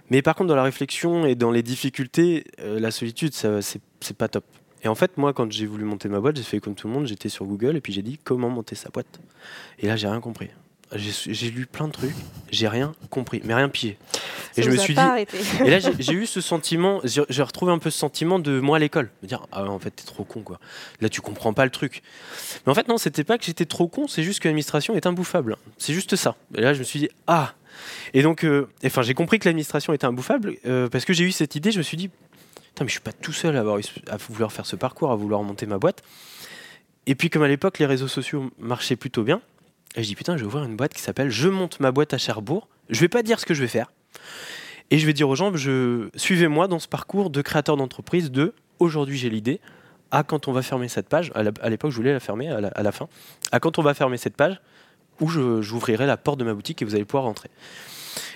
Mais 0.10 0.22
par 0.22 0.36
contre, 0.36 0.48
dans 0.48 0.56
la 0.56 0.63
réflexion 0.63 1.25
et 1.25 1.36
dans 1.36 1.51
les 1.51 1.63
difficultés, 1.63 2.45
euh, 2.62 2.80
la 2.80 2.92
solitude, 2.92 3.33
c'est 3.33 4.18
pas 4.18 4.30
top. 4.30 4.45
Et 4.83 4.88
en 4.88 4.95
fait, 4.95 5.18
moi, 5.18 5.33
quand 5.33 5.51
j'ai 5.51 5.66
voulu 5.66 5.83
monter 5.83 6.07
ma 6.07 6.22
boîte, 6.22 6.38
j'ai 6.38 6.44
fait 6.44 6.62
comme 6.62 6.75
tout 6.75 6.88
le 6.88 6.94
monde, 6.94 7.07
j'étais 7.07 7.28
sur 7.28 7.45
Google 7.45 7.75
et 7.75 7.81
puis 7.81 7.92
j'ai 7.92 8.04
dit 8.04 8.18
comment 8.24 8.50
monter 8.50 8.75
sa 8.75 8.88
boîte? 8.88 9.19
Et 9.80 9.88
là, 9.88 9.98
j'ai 9.98 10.07
rien 10.07 10.22
compris 10.22 10.48
j'ai 10.94 11.51
lu 11.51 11.66
plein 11.66 11.88
de 11.88 11.92
trucs, 11.92 12.16
j'ai 12.50 12.68
rien 12.68 12.94
compris, 13.10 13.42
mais 13.44 13.54
rien 13.54 13.68
pillé. 13.68 13.98
et 14.56 14.63
je 14.63 14.69
me 14.69 14.78
suis 14.78 14.95
dit. 14.95 15.01
et 15.66 15.69
là, 15.69 15.80
j'ai 15.80 16.13
eu 16.13 16.25
ce 16.25 16.39
sentiment, 16.39 17.01
j'ai 17.04 17.44
retrouvé 17.44 17.72
un 17.72 17.80
peu 17.80 17.89
ce 17.89 18.00
sentiment 18.00 18.39
de 18.39 18.60
moi 18.60 18.78
à 18.78 18.80
l'école, 18.80 19.10
me 19.22 19.28
dire 19.28 19.45
ah 19.51 19.66
en 19.66 19.80
fait 19.80 19.92
t'es 19.92 20.06
trop 20.06 20.24
con 20.24 20.42
quoi. 20.42 20.60
Là 21.01 21.10
tu 21.10 21.22
comprends 21.22 21.54
pas 21.54 21.66
le 21.66 21.72
truc. 21.72 22.04
Mais 22.66 22.72
en 22.72 22.75
fait 22.75 22.88
non, 22.88 22.98
c'était 22.98 23.25
pas 23.25 23.38
que 23.38 23.44
j'étais 23.44 23.66
trop 23.66 23.88
con, 23.88 24.07
c'est 24.07 24.24
juste 24.24 24.39
que 24.39 24.48
l'administration 24.48 24.95
est 24.95 25.06
imbouffable. 25.06 25.57
C'est 25.78 25.94
juste 25.94 26.16
ça. 26.16 26.36
Et 26.56 26.62
là 26.62 26.74
je 26.74 26.80
me 26.80 26.84
suis 26.84 27.00
dit 27.00 27.10
ah. 27.28 27.54
Et 28.13 28.24
donc, 28.24 28.44
euh, 28.44 28.68
enfin 28.86 29.01
j'ai 29.04 29.13
compris 29.13 29.40
que 29.40 29.48
l'administration 29.48 29.94
était 29.94 30.06
imbouffable 30.06 30.56
euh, 30.66 30.88
parce 30.88 31.06
que 31.06 31.13
j'ai 31.13 31.25
eu 31.25 31.31
cette 31.31 31.56
idée. 31.56 31.72
Je 31.72 31.78
me 31.78 31.83
suis 31.83 31.98
dit 31.98 32.07
putain 32.07 32.86
mais 32.86 32.88
je 32.88 32.94
suis 32.94 33.01
pas 33.01 33.12
tout 33.12 33.33
seul 33.33 33.57
à, 33.57 33.60
avoir, 33.60 33.80
à 34.07 34.18
vouloir 34.18 34.51
faire 34.51 34.66
ce 34.66 34.75
parcours, 34.78 35.12
à 35.12 35.16
vouloir 35.16 35.44
monter 35.44 35.66
ma 35.66 35.78
boîte. 35.78 36.01
Et 37.07 37.16
puis 37.16 37.30
comme 37.30 37.44
à 37.44 37.48
l'époque 37.48 37.78
les 37.80 37.86
réseaux 37.86 38.07
sociaux 38.07 38.50
marchaient 38.57 38.95
plutôt 38.95 39.24
bien 39.24 39.42
et 39.95 40.04
je 40.04 40.07
dis 40.07 40.16
putain, 40.16 40.38
je 40.38 40.42
vais 40.42 40.48
ouvrir 40.48 40.63
une 40.63 40.75
boîte 40.75 40.94
qui 40.94 41.01
s'appelle 41.01 41.30
Je 41.30 41.50
monte 41.50 41.80
ma 41.80 41.92
boîte 41.92 42.13
à 42.13 42.18
Cherbourg. 42.18 42.68
Je 42.89 43.00
vais 43.00 43.07
pas 43.07 43.24
dire 43.24 43.39
ce 43.39 43.45
que 43.45 43.54
je 43.54 43.62
vais 43.62 43.68
faire. 43.68 43.92
Et 44.90 45.00
je 45.00 45.06
vais 45.06 45.14
dire 45.14 45.28
aux 45.28 45.35
gens, 45.35 45.56
je, 45.56 46.09
suivez-moi 46.16 46.68
dans 46.68 46.80
ce 46.80 46.88
parcours 46.88 47.30
de 47.30 47.42
créateur 47.42 47.76
d'entreprise 47.76 48.31
de 48.31 48.54
aujourd'hui 48.80 49.18
j'ai 49.18 49.30
l'idée, 49.30 49.59
à 50.12 50.23
quand 50.23 50.47
on 50.47 50.54
va 50.54 50.62
fermer 50.62 50.88
cette 50.88 51.09
page, 51.09 51.31
à 51.35 51.69
l'époque 51.69 51.92
je 51.92 51.95
voulais 51.95 52.14
la 52.14 52.21
fermer 52.21 52.47
à 52.50 52.62
la, 52.62 52.92
fin, 52.92 53.09
à 53.52 53.59
quand 53.59 53.80
on 53.80 53.81
va 53.81 53.94
fermer 53.94 54.18
cette 54.18 54.38
page, 54.38 54.62
où 55.19 55.28
j'ouvrirai 55.28 56.06
la 56.06 56.16
porte 56.16 56.40
de 56.40 56.45
ma 56.45 56.54
boutique 56.54 56.81
et 56.81 56.85
vous 56.85 56.95
allez 56.95 57.04
pouvoir 57.04 57.23
rentrer. 57.23 57.50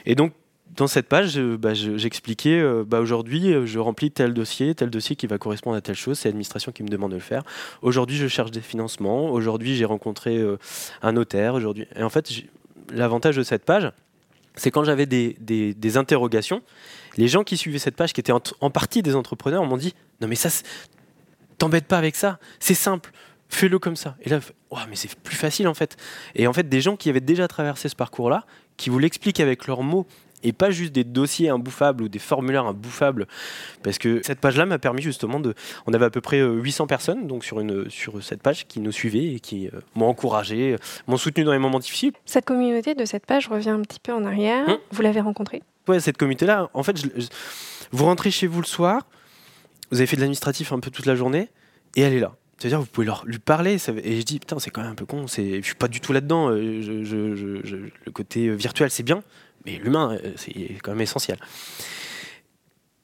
Et 0.05 0.15
donc 0.15 0.33
dans 0.75 0.87
cette 0.87 1.07
page, 1.07 1.39
bah, 1.39 1.73
j'expliquais, 1.73 2.59
euh, 2.59 2.83
bah, 2.85 2.99
aujourd'hui, 2.99 3.53
euh, 3.53 3.65
je 3.65 3.79
remplis 3.79 4.11
tel 4.11 4.33
dossier, 4.33 4.73
tel 4.73 4.89
dossier 4.89 5.15
qui 5.15 5.27
va 5.27 5.37
correspondre 5.37 5.75
à 5.75 5.81
telle 5.81 5.95
chose, 5.95 6.19
c'est 6.19 6.29
l'administration 6.29 6.71
qui 6.71 6.83
me 6.83 6.87
demande 6.87 7.11
de 7.11 7.15
le 7.15 7.21
faire. 7.21 7.43
Aujourd'hui, 7.81 8.15
je 8.15 8.27
cherche 8.27 8.51
des 8.51 8.61
financements. 8.61 9.31
Aujourd'hui, 9.31 9.75
j'ai 9.75 9.85
rencontré 9.85 10.37
euh, 10.37 10.57
un 11.01 11.11
notaire. 11.13 11.55
Aujourd'hui, 11.55 11.87
et 11.95 12.03
en 12.03 12.09
fait, 12.09 12.29
l'avantage 12.93 13.35
de 13.35 13.43
cette 13.43 13.65
page, 13.65 13.91
c'est 14.55 14.71
quand 14.71 14.83
j'avais 14.83 15.05
des, 15.05 15.97
interrogations, 15.97 16.61
les 17.17 17.27
gens 17.27 17.43
qui 17.43 17.57
suivaient 17.57 17.79
cette 17.79 17.95
page, 17.95 18.13
qui 18.13 18.19
étaient 18.19 18.33
en, 18.33 18.69
partie 18.69 19.01
des 19.01 19.15
entrepreneurs, 19.15 19.65
m'ont 19.65 19.77
dit 19.77 19.93
non 20.19 20.27
mais 20.27 20.35
ça, 20.35 20.49
t'embête 21.57 21.85
pas 21.85 21.97
avec 21.97 22.15
ça, 22.15 22.39
c'est 22.59 22.73
simple 22.73 23.11
fais-le 23.53 23.79
comme 23.79 23.97
ça. 23.97 24.15
Et 24.21 24.29
là, 24.29 24.39
mais 24.89 24.95
c'est 24.95 25.13
plus 25.13 25.35
facile 25.35 25.67
en 25.67 25.73
fait. 25.73 25.97
Et 26.35 26.47
en 26.47 26.53
fait, 26.53 26.69
des 26.69 26.79
gens 26.79 26.95
qui 26.95 27.09
avaient 27.09 27.19
déjà 27.19 27.49
traversé 27.49 27.89
ce 27.89 27.97
parcours-là, 27.97 28.45
qui 28.77 28.89
vous 28.89 28.97
l'expliquent 28.97 29.41
avec 29.41 29.67
leurs 29.67 29.83
mots 29.83 30.07
et 30.43 30.53
pas 30.53 30.71
juste 30.71 30.91
des 30.93 31.03
dossiers 31.03 31.49
imbouffables 31.49 32.03
ou 32.03 32.09
des 32.09 32.19
formulaires 32.19 32.65
imbouffables. 32.65 33.27
Parce 33.83 33.97
que 33.97 34.21
cette 34.23 34.39
page-là 34.39 34.65
m'a 34.65 34.79
permis 34.79 35.01
justement 35.01 35.39
de. 35.39 35.53
On 35.87 35.93
avait 35.93 36.05
à 36.05 36.09
peu 36.09 36.21
près 36.21 36.41
800 36.41 36.83
euh, 36.83 36.87
personnes 36.87 37.27
donc 37.27 37.43
sur, 37.43 37.59
une, 37.59 37.89
sur 37.89 38.23
cette 38.23 38.41
page 38.41 38.67
qui 38.67 38.79
nous 38.79 38.91
suivaient 38.91 39.33
et 39.33 39.39
qui 39.39 39.67
euh, 39.67 39.79
m'ont 39.95 40.07
encouragé, 40.07 40.75
m'ont 41.07 41.17
soutenu 41.17 41.43
dans 41.43 41.53
les 41.53 41.59
moments 41.59 41.79
difficiles. 41.79 42.13
Cette 42.25 42.45
communauté 42.45 42.95
de 42.95 43.05
cette 43.05 43.25
page 43.25 43.47
revient 43.47 43.69
un 43.69 43.81
petit 43.81 43.99
peu 43.99 44.13
en 44.13 44.25
arrière. 44.25 44.67
Hum. 44.67 44.77
vous 44.91 45.01
l'avez 45.01 45.21
rencontrée? 45.21 45.63
Ouais, 45.87 45.99
cette 45.99 46.17
communauté-là, 46.17 46.69
en 46.73 46.83
fait, 46.83 46.95
vous 47.91 48.05
rentrez 48.05 48.31
chez 48.31 48.47
vous 48.47 48.61
le 48.61 48.67
soir, 48.67 49.07
vous 49.89 49.97
avez 49.97 50.07
fait 50.07 50.15
de 50.15 50.21
l'administratif 50.21 50.71
un 50.71 50.79
peu 50.79 50.91
toute 50.91 51.05
la 51.05 51.15
journée 51.15 51.49
et 51.95 52.01
elle 52.01 52.13
est 52.13 52.19
là. 52.19 52.35
C'est-à-dire, 52.57 52.79
vous 52.79 52.85
pouvez 52.85 53.07
leur, 53.07 53.25
lui 53.25 53.39
parler. 53.39 53.77
et 54.03 54.19
je 54.19 54.23
dis, 54.23 54.37
putain, 54.37 54.59
c'est 54.59 54.69
quand 54.69 54.81
même 54.83 54.91
un 54.91 54.95
peu 54.95 55.05
con. 55.05 55.25
Je 55.25 55.61
suis 55.63 55.75
pas 55.75 55.87
du 55.87 55.99
tout 55.99 56.13
là-dedans. 56.13 56.51
Euh, 56.51 57.89
le 58.05 58.11
côté 58.11 58.51
virtuel, 58.51 58.91
c'est 58.91 59.01
bien 59.01 59.23
mais 59.65 59.79
l'humain, 59.83 60.17
euh, 60.23 60.31
c'est 60.35 60.53
quand 60.83 60.91
même 60.91 61.01
essentiel. 61.01 61.37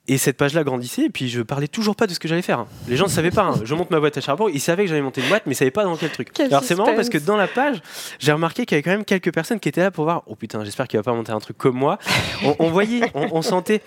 Et 0.10 0.18
cette 0.18 0.38
page-là 0.38 0.64
grandissait, 0.64 1.02
et 1.04 1.10
puis 1.10 1.28
je 1.28 1.42
parlais 1.42 1.68
toujours 1.68 1.98
pas 1.98 2.08
de 2.08 2.14
ce 2.14 2.20
que 2.20 2.30
j'allais 2.30 2.42
faire. 2.42 2.60
hein. 2.60 2.68
Les 2.88 2.96
gens 2.96 3.08
ne 3.08 3.10
savaient 3.10 3.30
pas. 3.30 3.44
hein. 3.44 3.60
Je 3.66 3.76
monte 3.76 3.92
ma 3.92 4.00
boîte 4.00 4.18
à 4.18 4.22
Cherbourg, 4.22 4.50
ils 4.50 4.62
savaient 4.62 4.84
que 4.84 4.90
j'allais 4.90 5.02
monter 5.02 5.20
une 5.20 5.28
boîte, 5.28 5.44
mais 5.46 5.52
ils 5.52 5.56
savaient 5.58 5.70
pas 5.70 5.84
dans 5.84 5.98
quel 5.98 6.10
truc. 6.12 6.30
Quel 6.34 6.46
Alors 6.48 6.64
c'est 6.64 6.76
marrant 6.76 6.96
parce 6.96 7.10
que 7.10 7.18
dans 7.18 7.36
la 7.36 7.48
page, 7.48 7.82
j'ai 8.18 8.32
remarqué 8.32 8.66
qu'il 8.66 8.76
y 8.76 8.78
avait 8.78 8.84
quand 8.84 8.92
même 8.92 9.04
quelques 9.04 9.34
personnes 9.34 9.60
qui 9.60 9.68
étaient 9.68 9.82
là 9.82 9.92
pour 9.92 10.06
voir. 10.06 10.24
Oh 10.28 10.36
putain, 10.38 10.64
j'espère 10.64 10.88
qu'il 10.88 10.98
va 10.98 11.04
pas 11.04 11.12
monter 11.12 11.34
un 11.34 11.40
truc 11.42 11.58
comme 11.58 11.76
moi. 11.76 12.00
On, 12.46 12.56
on 12.60 12.70
voyait, 12.70 13.02
on, 13.16 13.28
on 13.34 13.42
sentait. 13.42 13.82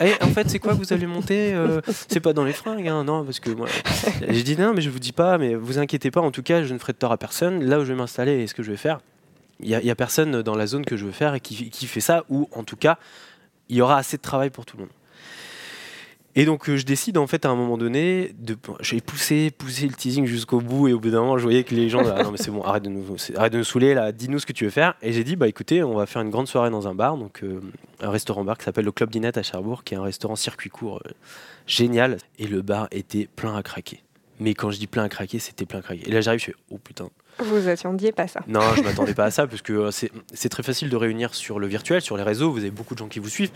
Eh, 0.00 0.12
en 0.24 0.26
fait, 0.28 0.50
c'est 0.50 0.58
quoi 0.58 0.72
que 0.72 0.78
vous 0.78 0.92
allez 0.92 1.06
monter 1.06 1.54
Euh, 1.54 1.80
C'est 2.08 2.18
pas 2.20 2.32
dans 2.32 2.44
les 2.44 2.52
fringues, 2.52 2.88
hein, 2.88 3.04
non 3.04 3.24
Parce 3.24 3.38
que 3.38 3.50
moi, 3.50 3.68
j'ai 4.28 4.42
dit 4.42 4.56
non, 4.58 4.72
mais 4.74 4.82
je 4.82 4.90
vous 4.90 4.98
dis 4.98 5.12
pas, 5.12 5.38
mais 5.38 5.54
vous 5.54 5.78
inquiétez 5.78 6.10
pas. 6.10 6.20
En 6.20 6.32
tout 6.32 6.42
cas, 6.42 6.64
je 6.64 6.74
ne 6.74 6.80
ferai 6.80 6.94
de 6.94 6.98
tort 6.98 7.12
à 7.12 7.16
personne. 7.16 7.62
Là 7.64 7.78
où 7.78 7.84
je 7.84 7.92
vais 7.92 7.98
m'installer 7.98 8.40
et 8.42 8.48
ce 8.48 8.54
que 8.54 8.64
je 8.64 8.72
vais 8.72 8.76
faire, 8.76 8.98
il 9.60 9.68
y, 9.68 9.90
a- 9.90 9.94
personne 9.94 10.42
dans 10.42 10.56
la 10.56 10.66
zone 10.66 10.84
que 10.84 10.96
je 10.96 11.04
veux 11.04 11.12
faire 11.12 11.34
et 11.34 11.40
qui, 11.40 11.86
fait 11.86 12.00
ça, 12.00 12.24
ou 12.28 12.48
en 12.52 12.64
tout 12.64 12.76
cas, 12.76 12.98
il 13.68 13.76
y 13.76 13.80
aura 13.80 13.96
assez 13.96 14.16
de 14.16 14.22
travail 14.22 14.50
pour 14.50 14.66
tout 14.66 14.76
le 14.76 14.82
monde. 14.84 14.92
Et 16.36 16.44
donc 16.46 16.68
euh, 16.68 16.76
je 16.76 16.84
décide 16.84 17.16
en 17.16 17.28
fait 17.28 17.46
à 17.46 17.50
un 17.50 17.54
moment 17.54 17.78
donné 17.78 18.34
de 18.40 18.56
j'ai 18.80 19.00
poussé 19.00 19.52
poussé 19.52 19.86
le 19.86 19.94
teasing 19.94 20.26
jusqu'au 20.26 20.60
bout 20.60 20.88
et 20.88 20.92
au 20.92 20.98
bout 20.98 21.10
d'un 21.10 21.20
moment 21.20 21.38
je 21.38 21.44
voyais 21.44 21.62
que 21.62 21.76
les 21.76 21.88
gens 21.88 22.02
là, 22.02 22.24
non 22.24 22.32
mais 22.32 22.38
c'est 22.38 22.50
bon 22.50 22.62
arrête 22.62 22.82
de 22.82 22.88
nous 22.88 23.04
arrête 23.36 23.52
de 23.52 23.58
nous 23.58 23.64
saouler 23.64 23.94
là 23.94 24.10
dis-nous 24.10 24.40
ce 24.40 24.46
que 24.46 24.52
tu 24.52 24.64
veux 24.64 24.70
faire. 24.70 24.94
Et 25.00 25.12
j'ai 25.12 25.22
dit 25.22 25.36
bah 25.36 25.46
écoutez 25.46 25.84
on 25.84 25.94
va 25.94 26.06
faire 26.06 26.22
une 26.22 26.30
grande 26.30 26.48
soirée 26.48 26.70
dans 26.70 26.88
un 26.88 26.94
bar 26.94 27.16
donc 27.16 27.44
euh, 27.44 27.60
un 28.00 28.10
restaurant 28.10 28.42
bar 28.42 28.58
qui 28.58 28.64
s'appelle 28.64 28.84
le 28.84 28.90
Club 28.90 29.10
Dinette 29.10 29.38
à 29.38 29.44
Cherbourg 29.44 29.84
qui 29.84 29.94
est 29.94 29.96
un 29.96 30.02
restaurant 30.02 30.34
circuit 30.34 30.70
court 30.70 31.00
euh, 31.06 31.10
génial. 31.68 32.16
Et 32.40 32.48
le 32.48 32.62
bar 32.62 32.88
était 32.90 33.28
plein 33.36 33.54
à 33.54 33.62
craquer. 33.62 34.02
Mais 34.40 34.54
quand 34.54 34.72
je 34.72 34.78
dis 34.78 34.88
plein 34.88 35.04
à 35.04 35.08
craquer 35.08 35.38
c'était 35.38 35.66
plein 35.66 35.78
à 35.78 35.82
craquer. 35.82 36.08
Et 36.08 36.10
là 36.10 36.20
j'arrive 36.20 36.40
je 36.40 36.46
fais 36.46 36.56
oh 36.72 36.78
putain 36.78 37.10
Vous 37.38 37.68
attendiez 37.68 38.12
pas 38.12 38.28
ça. 38.28 38.40
non, 38.46 38.60
je 38.76 38.82
m'attendais 38.82 39.14
pas 39.14 39.24
à 39.24 39.30
ça 39.30 39.46
parce 39.46 39.62
que 39.62 39.72
euh, 39.72 39.90
c'est 39.90 40.48
très 40.48 40.62
facile 40.62 40.88
de 40.88 40.96
réunir 40.96 41.34
sur 41.34 41.58
le 41.58 41.66
virtuel, 41.66 42.00
sur 42.00 42.16
les 42.16 42.22
réseaux. 42.22 42.52
Vous 42.52 42.58
avez 42.58 42.70
beaucoup 42.70 42.94
de 42.94 42.98
gens 42.98 43.08
qui 43.08 43.18
vous 43.18 43.28
suivent. 43.28 43.50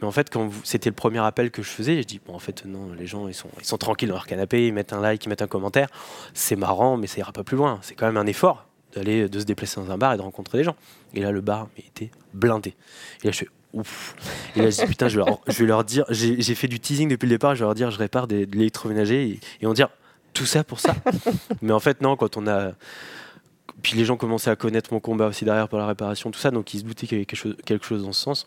Mais 0.00 0.06
en 0.06 0.12
fait, 0.12 0.30
quand 0.30 0.50
c'était 0.64 0.88
le 0.88 0.94
premier 0.94 1.18
appel 1.18 1.50
que 1.50 1.62
je 1.62 1.68
faisais, 1.68 1.96
je 2.00 2.06
dis 2.06 2.20
bon, 2.26 2.34
en 2.34 2.38
fait, 2.38 2.64
non, 2.64 2.92
les 2.92 3.06
gens 3.06 3.28
ils 3.28 3.34
sont, 3.34 3.78
tranquilles 3.78 4.08
dans 4.08 4.14
leur 4.14 4.26
canapé, 4.26 4.66
ils 4.66 4.72
mettent 4.72 4.92
un 4.92 5.00
like, 5.00 5.24
ils 5.24 5.28
mettent 5.28 5.42
un 5.42 5.46
commentaire. 5.46 5.88
C'est 6.32 6.56
marrant, 6.56 6.96
mais 6.96 7.06
ça 7.06 7.18
ira 7.18 7.32
pas 7.32 7.44
plus 7.44 7.56
loin. 7.56 7.78
C'est 7.82 7.94
quand 7.94 8.06
même 8.06 8.16
un 8.16 8.26
effort 8.26 8.66
d'aller, 8.94 9.28
de 9.28 9.38
se 9.38 9.44
déplacer 9.44 9.80
dans 9.80 9.90
un 9.90 9.98
bar 9.98 10.14
et 10.14 10.16
de 10.16 10.22
rencontrer 10.22 10.58
des 10.58 10.64
gens. 10.64 10.76
Et 11.14 11.20
là, 11.20 11.32
le 11.32 11.40
bar 11.40 11.68
était 11.76 12.10
blindé. 12.32 12.74
Et 13.22 13.26
là, 13.26 13.32
je 13.32 13.38
fais 13.38 13.48
ouf. 13.72 14.14
Et 14.56 14.62
là, 14.62 14.70
je 14.70 14.80
dis 14.80 14.86
putain, 14.86 15.08
je 15.08 15.20
vais 15.20 15.66
leur, 15.66 15.84
dire, 15.84 16.04
j'ai 16.08 16.54
fait 16.54 16.68
du 16.68 16.80
teasing 16.80 17.08
depuis 17.08 17.26
le 17.26 17.34
départ. 17.34 17.54
Je 17.54 17.60
vais 17.60 17.66
leur 17.66 17.74
dire, 17.74 17.90
je 17.90 17.98
répare 17.98 18.26
des, 18.26 18.46
de 18.46 18.56
l'électroménager 18.56 19.28
et, 19.28 19.40
ils 19.60 19.66
vont 19.66 19.74
dire 19.74 19.88
tout 20.40 20.46
ça 20.46 20.64
pour 20.64 20.80
ça. 20.80 20.94
mais 21.62 21.72
en 21.72 21.80
fait, 21.80 22.00
non, 22.00 22.16
quand 22.16 22.38
on 22.38 22.46
a 22.46 22.72
puis 23.82 23.94
les 23.96 24.04
gens 24.06 24.16
commençaient 24.16 24.50
à 24.50 24.56
connaître 24.56 24.92
mon 24.92 25.00
combat 25.00 25.26
aussi 25.26 25.44
derrière 25.44 25.68
pour 25.68 25.78
la 25.78 25.86
réparation, 25.86 26.30
tout 26.30 26.38
ça, 26.40 26.50
donc 26.50 26.72
ils 26.74 26.80
se 26.80 26.84
doutaient 26.84 27.06
qu'il 27.06 27.16
y 27.16 27.20
avait 27.20 27.26
quelque 27.26 27.38
chose, 27.38 27.56
quelque 27.66 27.84
chose 27.86 28.04
dans 28.04 28.12
ce 28.12 28.22
sens. 28.22 28.46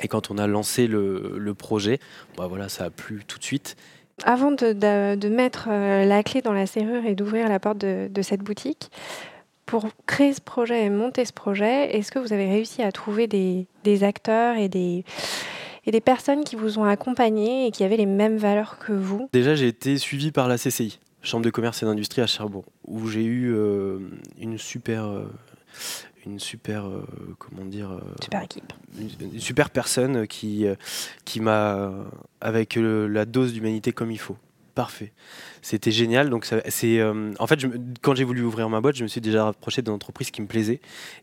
Et 0.00 0.08
quand 0.08 0.30
on 0.30 0.38
a 0.38 0.46
lancé 0.46 0.86
le, 0.86 1.34
le 1.38 1.54
projet, 1.54 1.98
bah 2.36 2.46
voilà, 2.48 2.68
ça 2.68 2.84
a 2.84 2.90
plu 2.90 3.22
tout 3.26 3.38
de 3.38 3.44
suite. 3.44 3.76
Avant 4.24 4.50
de, 4.52 4.72
de- 4.72 5.16
de 5.16 5.28
mettre 5.28 5.68
euh, 5.70 6.04
la 6.06 6.22
clé 6.22 6.40
dans 6.42 6.52
la 6.52 6.66
serrure 6.66 7.04
et 7.06 7.14
d'ouvrir 7.14 7.48
la 7.48 7.58
porte 7.60 7.78
de, 7.78 8.08
de 8.10 8.22
cette 8.22 8.40
boutique, 8.42 8.90
pour 9.66 9.86
créer 10.06 10.32
ce 10.32 10.40
projet 10.40 10.84
et 10.84 10.90
monter 10.90 11.24
ce 11.26 11.32
projet, 11.32 11.96
est-ce 11.96 12.10
que 12.10 12.18
vous 12.18 12.32
avez 12.32 12.48
réussi 12.48 12.82
à 12.82 12.90
trouver 12.92 13.26
des, 13.26 13.66
des 13.84 14.02
acteurs 14.04 14.56
et 14.56 14.68
des, 14.68 15.04
et 15.86 15.90
des 15.90 16.00
personnes 16.00 16.42
qui 16.44 16.56
vous 16.56 16.78
ont 16.78 16.84
accompagné 16.84 17.66
et 17.66 17.70
qui 17.70 17.84
avaient 17.84 17.96
les 17.98 18.06
mêmes 18.06 18.36
valeurs 18.38 18.78
que 18.78 18.92
vous? 18.92 19.28
Déjà, 19.32 19.54
j'ai 19.54 19.68
été 19.68 19.98
suivi 19.98 20.30
par 20.32 20.46
la 20.48 20.56
CCI, 20.58 20.98
Chambre 21.22 21.44
de 21.44 21.50
commerce 21.50 21.82
et 21.82 21.86
d'industrie 21.86 22.22
à 22.22 22.26
Cherbourg, 22.26 22.64
où 22.86 23.08
j'ai 23.08 23.24
eu 23.24 23.52
euh, 23.52 23.98
une 24.38 24.56
super, 24.56 25.04
euh, 25.04 25.26
une 26.24 26.38
super, 26.38 26.86
euh, 26.86 27.04
comment 27.38 27.64
dire, 27.64 28.00
Super 28.22 28.42
équipe. 28.42 28.72
une, 28.98 29.34
une 29.34 29.40
super 29.40 29.70
personne 29.70 30.26
qui, 30.28 30.66
qui 31.24 31.40
m'a, 31.40 31.92
avec 32.40 32.76
la 32.76 33.24
dose 33.24 33.52
d'humanité 33.52 33.92
comme 33.92 34.10
il 34.10 34.18
faut. 34.18 34.36
Parfait. 34.74 35.12
C'était 35.60 35.90
génial. 35.90 36.30
Donc, 36.30 36.46
c'est, 36.68 37.02
en 37.02 37.46
fait, 37.48 37.58
je 37.58 37.66
quand 38.00 38.14
j'ai 38.14 38.22
voulu 38.22 38.42
ouvrir 38.42 38.68
ma 38.68 38.80
boîte, 38.80 38.94
je 38.94 39.02
me 39.02 39.08
suis 39.08 39.20
déjà 39.20 39.44
rapproché 39.44 39.82
d'une 39.82 39.92
entreprise 39.92 40.30
qui 40.30 40.40
me 40.40 40.46
plaisait 40.46 40.80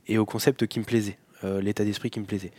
et 0.07 0.17
au 0.17 0.25
concept 0.25 0.67
qui 0.67 0.79
me 0.79 0.83
plaisait, 0.83 1.17
l'état 1.61 1.85
d'esprit 1.85 2.09
qui 2.09 2.19
me 2.19 2.25
plaisait. 2.25 2.51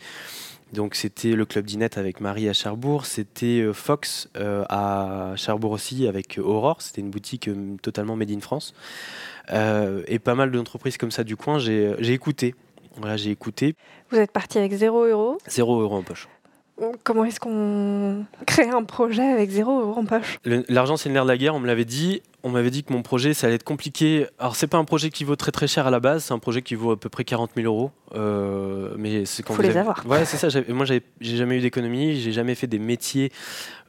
Donc, 0.73 0.95
c'était 0.97 1.33
le 1.33 1.45
Club 1.45 1.65
Dinette 1.65 1.97
avec 1.97 2.21
Marie 2.21 2.49
à 2.49 2.53
Cherbourg. 2.53 3.07
C'était 3.07 3.61
euh, 3.61 3.73
Fox 3.73 4.29
euh, 4.37 4.65
à 4.69 5.35
Cherbourg 5.37 5.71
aussi 5.71 6.09
avec 6.09 6.39
Aurore. 6.43 6.83
C'était 6.83 7.01
une 7.01 7.11
boutique 7.11 7.49
euh, 7.49 7.77
totalement 7.83 8.17
made 8.17 8.31
in 8.31 8.41
France. 8.41 8.75
Euh, 9.53 10.03
et 10.09 10.19
pas 10.19 10.35
mal 10.35 10.51
d'entreprises 10.51 10.97
comme 10.97 11.13
ça 11.13 11.23
du 11.25 11.37
coin, 11.37 11.59
j'ai 11.59 12.13
écouté. 12.13 12.55
Voilà, 12.97 13.17
j'ai 13.17 13.31
écouté. 13.31 13.77
Vous 14.11 14.19
êtes 14.19 14.33
parti 14.33 14.59
avec 14.59 14.73
0 14.73 15.05
euros. 15.05 15.39
Zéro 15.47 15.81
euro 15.81 15.97
en 15.97 16.03
poche. 16.03 16.29
Comment 17.05 17.25
est-ce 17.25 17.41
qu'on 17.41 18.27
crée 18.47 18.69
un 18.69 18.83
projet 18.85 19.23
avec 19.23 19.49
0 19.51 19.81
euros 19.81 19.99
en 19.99 20.05
poche? 20.05 20.39
L'argent, 20.69 20.99
c'est 20.99 21.09
le 21.09 21.15
nerf 21.15 21.25
de 21.25 21.31
la 21.31 21.39
guerre. 21.39 21.55
On 21.55 21.59
me 21.61 21.67
l'avait 21.67 21.87
dit. 21.87 22.21
On 22.43 22.51
m'avait 22.51 22.71
dit 22.71 22.85
que 22.85 22.93
mon 22.93 23.03
projet, 23.03 23.33
ça 23.33 23.47
allait 23.47 23.57
être 23.57 23.65
compliqué. 23.65 24.27
Alors, 24.39 24.57
c'est 24.57 24.67
pas 24.67 24.77
un 24.77 24.85
projet 24.85 25.09
qui 25.11 25.25
vaut 25.25 25.37
très 25.37 25.53
très 25.53 25.67
cher 25.69 25.87
à 25.87 25.91
la 25.91 26.01
base. 26.01 26.25
C'est 26.25 26.35
un 26.35 26.39
projet 26.39 26.61
qui 26.61 26.75
vaut 26.75 26.93
à 26.93 27.01
peu 27.01 27.09
près 27.09 27.25
40 27.25 27.53
000 27.57 27.67
euros. 27.67 27.93
Euh, 28.15 28.91
mais 28.99 29.25
c'est 29.25 29.43
quand 29.43 29.55
Faut 29.55 29.63
les 29.63 29.71
avez- 29.71 29.81
avoir. 29.81 30.05
Ouais, 30.07 30.27
c'est 30.27 30.37
ça. 30.37 30.61
Moi, 30.69 30.85
j'ai 30.85 31.03
jamais 31.21 31.57
eu 31.57 31.61
d'économie. 31.61 32.17
J'ai 32.21 32.33
jamais 32.33 32.55
fait 32.55 32.67
des 32.67 32.79
métiers 32.79 33.33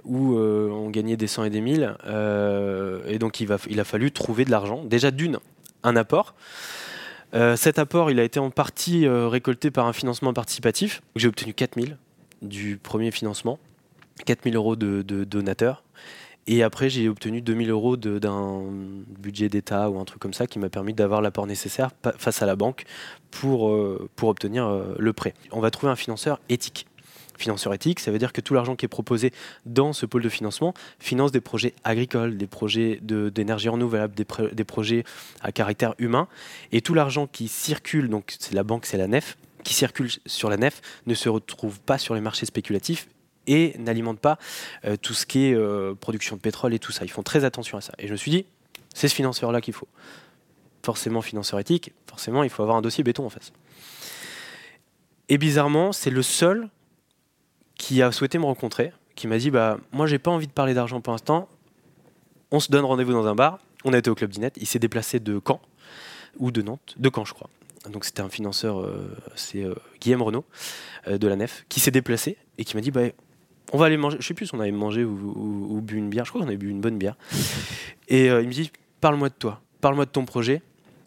où 0.05 0.37
euh, 0.37 0.69
on 0.69 0.89
gagnait 0.89 1.17
des 1.17 1.27
cent 1.27 1.43
et 1.43 1.49
des 1.49 1.61
mille. 1.61 1.93
Euh, 2.05 3.01
et 3.07 3.19
donc, 3.19 3.41
il, 3.41 3.47
va, 3.47 3.57
il 3.69 3.81
a 3.81 3.83
fallu 3.83 4.11
trouver 4.11 4.45
de 4.45 4.51
l'argent. 4.51 4.83
Déjà, 4.85 5.11
d'une, 5.11 5.39
un 5.83 5.95
apport. 5.97 6.35
Euh, 7.35 7.57
cet 7.57 7.79
apport, 7.79 8.09
il 8.11 8.19
a 8.21 8.23
été 8.23 8.39
en 8.39 8.49
partie 8.49 9.05
récolté 9.09 9.71
par 9.71 9.87
un 9.87 9.93
financement 9.93 10.31
participatif. 10.31 11.01
J'ai 11.17 11.27
obtenu 11.27 11.53
4 11.53 11.75
000 11.79 11.87
du 12.41 12.77
premier 12.77 13.11
financement, 13.11 13.59
4 14.25 14.43
000 14.43 14.55
euros 14.55 14.75
de, 14.75 15.01
de 15.01 15.23
donateurs. 15.23 15.83
Et 16.49 16.63
après, 16.63 16.89
j'ai 16.89 17.09
obtenu 17.09 17.41
2 17.41 17.55
000 17.65 17.69
euros 17.69 17.97
de- 17.97 18.19
d'un 18.19 18.61
budget 19.19 19.49
d'État 19.49 19.89
ou 19.89 19.99
un 19.99 20.05
truc 20.05 20.19
comme 20.21 20.33
ça 20.33 20.47
qui 20.47 20.59
m'a 20.59 20.69
permis 20.69 20.93
d'avoir 20.93 21.21
l'apport 21.21 21.45
nécessaire 21.45 21.89
face 22.17 22.41
à 22.41 22.45
la 22.45 22.55
banque 22.55 22.85
pour, 23.31 23.69
euh, 23.69 24.09
pour 24.15 24.29
obtenir 24.29 24.65
euh, 24.65 24.95
le 24.97 25.11
prêt. 25.11 25.33
On 25.51 25.59
va 25.59 25.71
trouver 25.71 25.91
un 25.91 25.97
financeur 25.97 26.39
éthique. 26.47 26.87
Financeur 27.37 27.71
éthique, 27.73 27.99
ça 27.99 28.11
veut 28.11 28.17
dire 28.17 28.33
que 28.33 28.41
tout 28.41 28.53
l'argent 28.55 28.75
qui 28.75 28.85
est 28.85 28.87
proposé 28.87 29.31
dans 29.67 29.93
ce 29.93 30.05
pôle 30.07 30.23
de 30.23 30.29
financement 30.29 30.73
finance 30.99 31.31
des 31.31 31.41
projets 31.41 31.75
agricoles, 31.83 32.35
des 32.37 32.47
projets 32.47 32.97
de- 33.03 33.29
d'énergie 33.29 33.69
renouvelable, 33.69 34.15
des, 34.15 34.25
des 34.53 34.63
projets 34.63 35.03
à 35.41 35.51
caractère 35.51 35.93
humain. 35.99 36.27
Et 36.71 36.81
tout 36.81 36.93
l'argent 36.95 37.27
qui 37.27 37.47
circule, 37.49 38.07
donc 38.09 38.35
c'est 38.39 38.55
la 38.55 38.63
banque, 38.63 38.85
c'est 38.87 38.97
la 38.97 39.07
nef, 39.07 39.37
qui 39.67 39.73
circule 39.73 40.09
sur 40.25 40.49
la 40.49 40.55
nef, 40.55 40.81
ne 41.07 41.13
se 41.13 41.27
retrouve 41.27 41.81
pas 41.81 41.97
sur 41.97 42.15
les 42.15 42.21
marchés 42.21 42.45
spéculatifs 42.45 43.09
et 43.47 43.75
n'alimente 43.77 44.17
pas 44.17 44.39
euh, 44.85 44.95
tout 44.95 45.13
ce 45.13 45.25
qui 45.25 45.47
est 45.47 45.53
euh, 45.53 45.93
production 45.93 46.37
de 46.37 46.41
pétrole 46.41 46.73
et 46.73 46.79
tout 46.79 46.93
ça. 46.93 47.03
Ils 47.03 47.11
font 47.11 47.21
très 47.21 47.43
attention 47.43 47.77
à 47.77 47.81
ça. 47.81 47.91
Et 47.97 48.07
je 48.07 48.13
me 48.13 48.17
suis 48.17 48.31
dit, 48.31 48.45
c'est 48.95 49.09
ce 49.09 49.15
financeur-là 49.15 49.59
qu'il 49.59 49.73
faut. 49.73 49.89
Forcément, 50.85 51.21
financeur 51.21 51.59
éthique, 51.59 51.91
forcément, 52.09 52.43
il 52.43 52.49
faut 52.49 52.63
avoir 52.63 52.77
un 52.77 52.81
dossier 52.81 53.03
béton 53.03 53.25
en 53.25 53.29
face. 53.29 53.51
Et 55.27 55.37
bizarrement, 55.37 55.91
c'est 55.91 56.11
le 56.11 56.21
seul 56.21 56.69
qui 57.75 58.01
a 58.01 58.13
souhaité 58.13 58.37
me 58.37 58.45
rencontrer, 58.45 58.93
qui 59.15 59.27
m'a 59.27 59.37
dit, 59.37 59.51
bah, 59.51 59.77
moi, 59.91 60.07
j'ai 60.07 60.17
pas 60.17 60.31
envie 60.31 60.47
de 60.47 60.53
parler 60.53 60.75
d'argent 60.75 61.01
pour 61.01 61.11
l'instant. 61.11 61.49
On 62.51 62.61
se 62.61 62.71
donne 62.71 62.85
rendez-vous 62.85 63.11
dans 63.11 63.27
un 63.27 63.35
bar. 63.35 63.59
On 63.83 63.91
a 63.91 63.97
été 63.97 64.09
au 64.09 64.15
Club 64.15 64.29
Dinette. 64.29 64.55
Il 64.61 64.65
s'est 64.65 64.79
déplacé 64.79 65.19
de 65.19 65.41
Caen 65.45 65.59
ou 66.37 66.51
de 66.51 66.61
Nantes, 66.61 66.95
de 66.97 67.11
Caen, 67.13 67.25
je 67.25 67.33
crois. 67.33 67.49
Donc 67.91 68.05
c'était 68.05 68.21
un 68.21 68.29
financeur, 68.29 68.79
euh, 68.81 69.15
c'est 69.35 69.63
euh, 69.63 69.73
Guillaume 70.01 70.21
Renault 70.21 70.45
euh, 71.07 71.17
de 71.17 71.27
la 71.27 71.35
Nef, 71.35 71.65
qui 71.69 71.79
s'est 71.79 71.91
déplacé 71.91 72.37
et 72.57 72.65
qui 72.65 72.75
m'a 72.75 72.81
dit, 72.81 72.91
bah, 72.91 73.01
on 73.73 73.77
va 73.77 73.85
aller 73.85 73.97
manger. 73.97 74.17
Je 74.19 74.27
sais 74.27 74.33
plus 74.33 74.47
si 74.47 74.55
on 74.55 74.59
avait 74.59 74.71
mangé 74.71 75.03
ou, 75.03 75.11
ou- 75.35 75.77
ou 75.77 75.81
bu 75.81 75.95
une 75.97 76.09
bière. 76.09 76.25
Je 76.25 76.31
crois 76.31 76.41
qu'on 76.41 76.47
avait 76.47 76.57
bu 76.57 76.69
une 76.69 76.81
bonne 76.81 76.97
bière. 76.97 77.17
Et 78.07 78.29
euh, 78.29 78.41
il 78.41 78.47
me 78.47 78.53
dit, 78.53 78.71
parle-moi 79.01 79.29
de 79.29 79.33
toi, 79.35 79.61
parle-moi 79.81 80.05
de 80.05 80.11
ton 80.11 80.25
projet, 80.25 80.61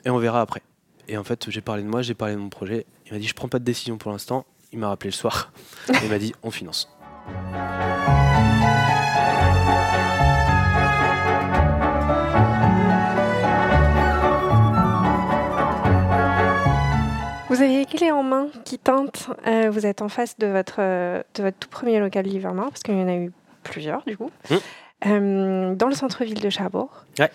et 0.05 0.11
on 0.11 0.19
verra 0.19 0.41
après. 0.41 0.63
Et 1.09 1.17
en 1.17 1.25
fait, 1.25 1.51
j'ai 1.51 1.61
parlé 1.61 1.83
de 1.83 1.89
moi, 1.89 2.03
j'ai 2.03 2.15
parlé 2.15 2.35
de 2.35 2.39
mon 2.41 2.49
projet. 2.51 2.87
Il 3.07 3.13
m'a 3.13 3.19
dit, 3.19 3.27
je 3.27 3.35
prends 3.35 3.49
pas 3.49 3.59
de 3.59 3.65
décision 3.65 3.99
pour 3.99 4.13
l'instant. 4.13 4.47
Il 4.73 4.79
m'a 4.79 4.89
rappelé 4.89 5.11
le 5.11 5.15
soir. 5.17 5.53
Et 5.89 5.93
il 6.05 6.09
m'a 6.11 6.19
dit, 6.19 6.33
on 6.43 6.51
finance. 6.51 6.89
Vous 17.50 17.62
avez 17.62 17.78
les 17.78 17.85
clés 17.87 18.12
en 18.12 18.23
main 18.23 18.47
qui 18.64 18.78
tentent. 18.78 19.28
Euh, 19.49 19.71
vous 19.71 19.85
êtes 19.85 20.02
en 20.02 20.09
face 20.09 20.38
de 20.38 20.47
votre, 20.47 20.76
euh, 20.78 21.21
de 21.35 21.42
votre 21.42 21.59
tout 21.59 21.69
premier 21.69 21.99
local 21.99 22.25
livrement, 22.25 22.69
parce 22.69 22.85
qu'il 22.85 22.97
y 22.97 23.02
en 23.02 23.09
a 23.09 23.16
eu 23.16 23.33
plusieurs 23.64 24.04
du 24.07 24.16
coup, 24.16 24.30
Mm. 24.50 24.54
Euh, 25.07 25.75
dans 25.75 25.88
le 25.88 25.95
centre-ville 25.95 26.40
de 26.40 26.50
Cherbourg. 26.50 27.04
Ouais. 27.19 27.30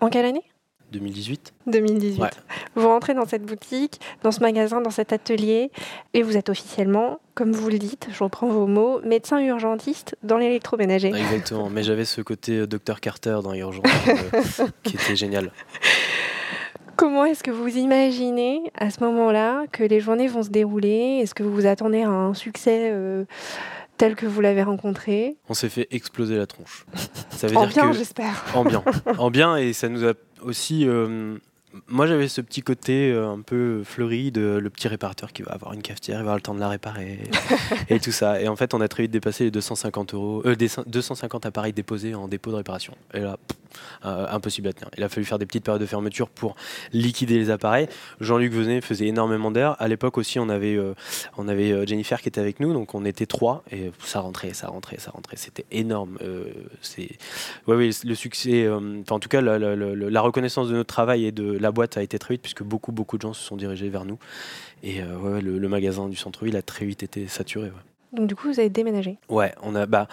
En 0.00 0.08
quelle 0.08 0.24
année? 0.24 0.42
2018 0.92 1.52
2018. 1.66 2.20
Ouais. 2.20 2.30
Vous 2.74 2.88
rentrez 2.88 3.14
dans 3.14 3.26
cette 3.26 3.44
boutique, 3.44 4.00
dans 4.22 4.32
ce 4.32 4.40
magasin, 4.40 4.80
dans 4.80 4.90
cet 4.90 5.12
atelier, 5.12 5.70
et 6.14 6.22
vous 6.22 6.36
êtes 6.36 6.48
officiellement, 6.48 7.20
comme 7.34 7.52
vous 7.52 7.68
le 7.68 7.78
dites, 7.78 8.08
je 8.10 8.24
reprends 8.24 8.48
vos 8.48 8.66
mots, 8.66 9.00
médecin 9.04 9.38
urgentiste 9.40 10.16
dans 10.22 10.38
l'électroménager. 10.38 11.08
Exactement. 11.08 11.68
Mais 11.70 11.82
j'avais 11.84 12.04
ce 12.06 12.22
côté 12.22 12.66
Dr 12.66 13.00
Carter 13.00 13.38
dans 13.44 13.54
Urgence 13.54 13.84
qui 14.82 14.96
était 14.96 15.14
génial. 15.16 15.52
Comment 17.00 17.24
est-ce 17.24 17.42
que 17.42 17.50
vous 17.50 17.78
imaginez 17.78 18.70
à 18.74 18.90
ce 18.90 19.02
moment-là 19.02 19.64
que 19.72 19.82
les 19.82 20.00
journées 20.00 20.28
vont 20.28 20.42
se 20.42 20.50
dérouler? 20.50 21.20
Est-ce 21.22 21.34
que 21.34 21.42
vous 21.42 21.54
vous 21.54 21.64
attendez 21.64 22.02
à 22.02 22.10
un 22.10 22.34
succès 22.34 22.90
euh, 22.92 23.24
tel 23.96 24.14
que 24.14 24.26
vous 24.26 24.42
l'avez 24.42 24.62
rencontré? 24.62 25.38
On 25.48 25.54
s'est 25.54 25.70
fait 25.70 25.88
exploser 25.92 26.36
la 26.36 26.46
tronche. 26.46 26.84
Ça 27.30 27.46
veut 27.46 27.56
en 27.56 27.66
bien, 27.66 27.90
j'espère. 27.92 28.44
En 28.54 28.66
bien. 28.66 28.84
en 29.16 29.30
bien, 29.30 29.56
et 29.56 29.72
ça 29.72 29.88
nous 29.88 30.04
a 30.04 30.12
aussi 30.42 30.86
euh, 30.86 31.38
moi, 31.86 32.06
j'avais 32.06 32.28
ce 32.28 32.40
petit 32.40 32.62
côté 32.62 33.12
euh, 33.12 33.30
un 33.30 33.40
peu 33.40 33.82
fleuri 33.84 34.32
de 34.32 34.58
le 34.60 34.70
petit 34.70 34.88
réparateur 34.88 35.32
qui 35.32 35.42
va 35.42 35.52
avoir 35.52 35.72
une 35.72 35.82
cafetière, 35.82 36.18
il 36.18 36.24
va 36.24 36.32
avoir 36.32 36.36
le 36.36 36.42
temps 36.42 36.54
de 36.54 36.60
la 36.60 36.68
réparer 36.68 37.20
et 37.88 38.00
tout 38.00 38.12
ça. 38.12 38.40
Et 38.40 38.48
en 38.48 38.56
fait, 38.56 38.74
on 38.74 38.80
a 38.80 38.88
très 38.88 39.04
vite 39.04 39.12
dépassé 39.12 39.44
les 39.44 39.50
250 39.50 40.14
euros, 40.14 40.42
euh, 40.46 40.56
250 40.86 41.46
appareils 41.46 41.72
déposés 41.72 42.14
en 42.14 42.28
dépôt 42.28 42.50
de 42.50 42.56
réparation. 42.56 42.94
Et 43.14 43.20
là, 43.20 43.38
impossible 44.02 44.68
à 44.68 44.72
tenir. 44.72 44.90
Il 44.96 45.04
a 45.04 45.08
fallu 45.08 45.24
faire 45.24 45.38
des 45.38 45.46
petites 45.46 45.64
périodes 45.64 45.80
de 45.80 45.86
fermeture 45.86 46.28
pour 46.28 46.56
liquider 46.92 47.38
les 47.38 47.50
appareils. 47.50 47.88
Jean-Luc 48.20 48.52
Venet 48.52 48.80
faisait 48.80 49.06
énormément 49.06 49.50
d'air. 49.50 49.76
À 49.78 49.88
l'époque 49.88 50.18
aussi, 50.18 50.38
on 50.38 50.48
avait, 50.48 50.76
euh, 50.76 50.94
on 51.36 51.48
avait 51.48 51.86
Jennifer 51.86 52.20
qui 52.20 52.28
était 52.28 52.40
avec 52.40 52.60
nous, 52.60 52.72
donc 52.72 52.94
on 52.94 53.04
était 53.04 53.26
trois 53.26 53.62
et 53.70 53.90
ça 54.04 54.20
rentrait, 54.20 54.52
ça 54.52 54.68
rentrait, 54.68 54.98
ça 54.98 55.10
rentrait. 55.10 55.36
C'était 55.36 55.66
énorme. 55.70 56.18
c'est, 56.82 57.10
ouais, 57.66 57.76
oui, 57.76 57.96
le 58.04 58.14
succès, 58.14 58.68
enfin 58.68 59.16
en 59.16 59.20
tout 59.20 59.28
cas, 59.28 59.40
la, 59.40 59.58
la 59.58 60.20
reconnaissance 60.20 60.68
de 60.68 60.74
notre 60.74 60.92
travail 60.92 61.26
et 61.26 61.32
de 61.32 61.58
la 61.58 61.72
boîte 61.72 61.96
a 61.96 62.02
été 62.02 62.18
très 62.18 62.34
vite 62.34 62.42
puisque 62.42 62.62
beaucoup, 62.62 62.92
beaucoup 62.92 63.16
de 63.16 63.22
gens 63.22 63.32
se 63.32 63.42
sont 63.42 63.56
dirigés 63.56 63.88
vers 63.88 64.04
nous. 64.04 64.18
Et 64.82 65.02
euh, 65.02 65.40
le, 65.40 65.68
magasin 65.68 66.08
du 66.08 66.16
centre-ville 66.16 66.56
a 66.56 66.62
très 66.62 66.86
vite 66.86 67.02
été 67.02 67.26
saturé. 67.28 67.70
Donc 68.12 68.26
du 68.26 68.34
coup, 68.34 68.48
vous 68.48 68.58
avez 68.58 68.70
déménagé? 68.70 69.18
Ouais, 69.28 69.54
on 69.62 69.74
a 69.74 69.86
bah, 69.86 70.08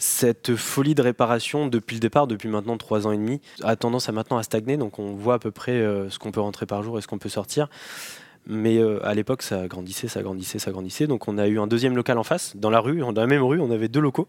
cette 0.00 0.56
folie 0.56 0.94
de 0.94 1.02
réparation 1.02 1.66
depuis 1.66 1.94
le 1.94 2.00
départ, 2.00 2.26
depuis 2.26 2.48
maintenant 2.48 2.76
trois 2.76 3.06
ans 3.06 3.12
et 3.12 3.16
demi, 3.16 3.40
a 3.62 3.76
tendance 3.76 4.08
à 4.08 4.12
maintenant 4.12 4.38
à 4.38 4.42
stagner. 4.42 4.76
Donc 4.76 4.98
on 4.98 5.12
voit 5.12 5.34
à 5.34 5.38
peu 5.38 5.50
près 5.50 5.72
euh, 5.72 6.10
ce 6.10 6.18
qu'on 6.18 6.32
peut 6.32 6.40
rentrer 6.40 6.66
par 6.66 6.82
jour 6.82 6.98
et 6.98 7.02
ce 7.02 7.06
qu'on 7.06 7.18
peut 7.18 7.28
sortir. 7.28 7.68
Mais 8.46 8.78
euh, 8.78 9.06
à 9.06 9.14
l'époque, 9.14 9.42
ça 9.42 9.68
grandissait, 9.68 10.08
ça 10.08 10.22
grandissait, 10.22 10.58
ça 10.58 10.72
grandissait. 10.72 11.06
Donc 11.06 11.28
on 11.28 11.38
a 11.38 11.46
eu 11.46 11.60
un 11.60 11.66
deuxième 11.66 11.94
local 11.94 12.18
en 12.18 12.24
face, 12.24 12.56
dans 12.56 12.70
la 12.70 12.80
rue, 12.80 13.00
dans 13.00 13.12
la 13.12 13.26
même 13.26 13.42
rue, 13.42 13.60
on 13.60 13.70
avait 13.70 13.88
deux 13.88 14.00
locaux. 14.00 14.26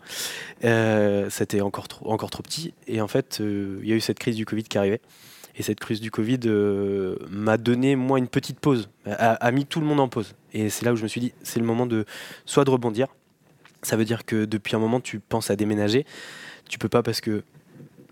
C'était 0.61 1.61
encore 1.61 1.87
trop, 1.87 2.11
encore 2.11 2.29
trop 2.29 2.43
petit. 2.43 2.73
Et 2.87 3.01
en 3.01 3.07
fait, 3.07 3.39
il 3.39 3.87
y 3.87 3.93
a 3.93 3.95
eu 3.95 4.01
cette 4.01 4.19
crise 4.19 4.35
du 4.35 4.45
Covid 4.45 4.63
qui 4.63 4.77
arrivait. 4.77 5.01
Et 5.55 5.63
cette 5.63 5.79
crise 5.79 5.99
du 5.99 6.11
Covid 6.11 6.39
euh, 6.45 7.17
m'a 7.29 7.57
donné, 7.57 7.95
moi, 7.95 8.19
une 8.19 8.27
petite 8.27 8.59
pause, 8.59 8.89
a, 9.05 9.51
mis 9.51 9.65
tout 9.65 9.79
le 9.79 9.85
monde 9.85 9.99
en 9.99 10.07
pause. 10.07 10.33
Et 10.53 10.69
c'est 10.69 10.85
là 10.85 10.93
où 10.93 10.95
je 10.95 11.03
me 11.03 11.07
suis 11.07 11.21
dit, 11.21 11.33
c'est 11.43 11.59
le 11.59 11.65
moment 11.65 11.85
de 11.85 12.05
soit 12.45 12.63
de 12.63 12.69
rebondir. 12.69 13.07
Ça 13.83 13.95
veut 13.95 14.05
dire 14.05 14.25
que 14.25 14.45
depuis 14.45 14.75
un 14.75 14.79
moment, 14.79 14.99
tu 14.99 15.19
penses 15.19 15.49
à 15.49 15.55
déménager. 15.55 16.05
Tu 16.69 16.77
peux 16.77 16.89
pas 16.89 17.03
parce 17.03 17.21
que 17.21 17.43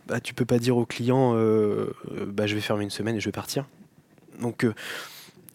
bah, 0.07 0.19
tu 0.19 0.33
peux 0.33 0.45
pas 0.45 0.59
dire 0.59 0.77
au 0.77 0.85
client, 0.85 1.33
euh, 1.35 1.91
bah, 2.27 2.47
je 2.47 2.55
vais 2.55 2.61
fermer 2.61 2.83
une 2.83 2.89
semaine 2.89 3.15
et 3.15 3.19
je 3.19 3.25
vais 3.25 3.33
partir. 3.33 3.65
Donc 4.41 4.63
euh, 4.63 4.73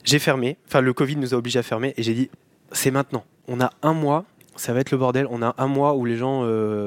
j'ai 0.05 0.19
fermé. 0.19 0.57
Enfin, 0.69 0.81
le 0.81 0.93
Covid 0.93 1.17
nous 1.17 1.35
a 1.35 1.37
obligés 1.37 1.59
à 1.59 1.63
fermer 1.63 1.95
et 1.97 2.03
j'ai 2.03 2.15
dit, 2.15 2.31
c'est 2.73 2.91
maintenant. 2.91 3.25
On 3.49 3.61
a 3.61 3.71
un 3.83 3.93
mois 3.93 4.25
ça 4.57 4.73
va 4.73 4.79
être 4.79 4.93
le 4.93 4.99
bordel. 4.99 5.27
On 5.31 5.43
a 5.43 5.53
un 5.59 5.67
mois 5.67 5.95
où 5.95 6.05
les 6.05 6.17
gens, 6.17 6.43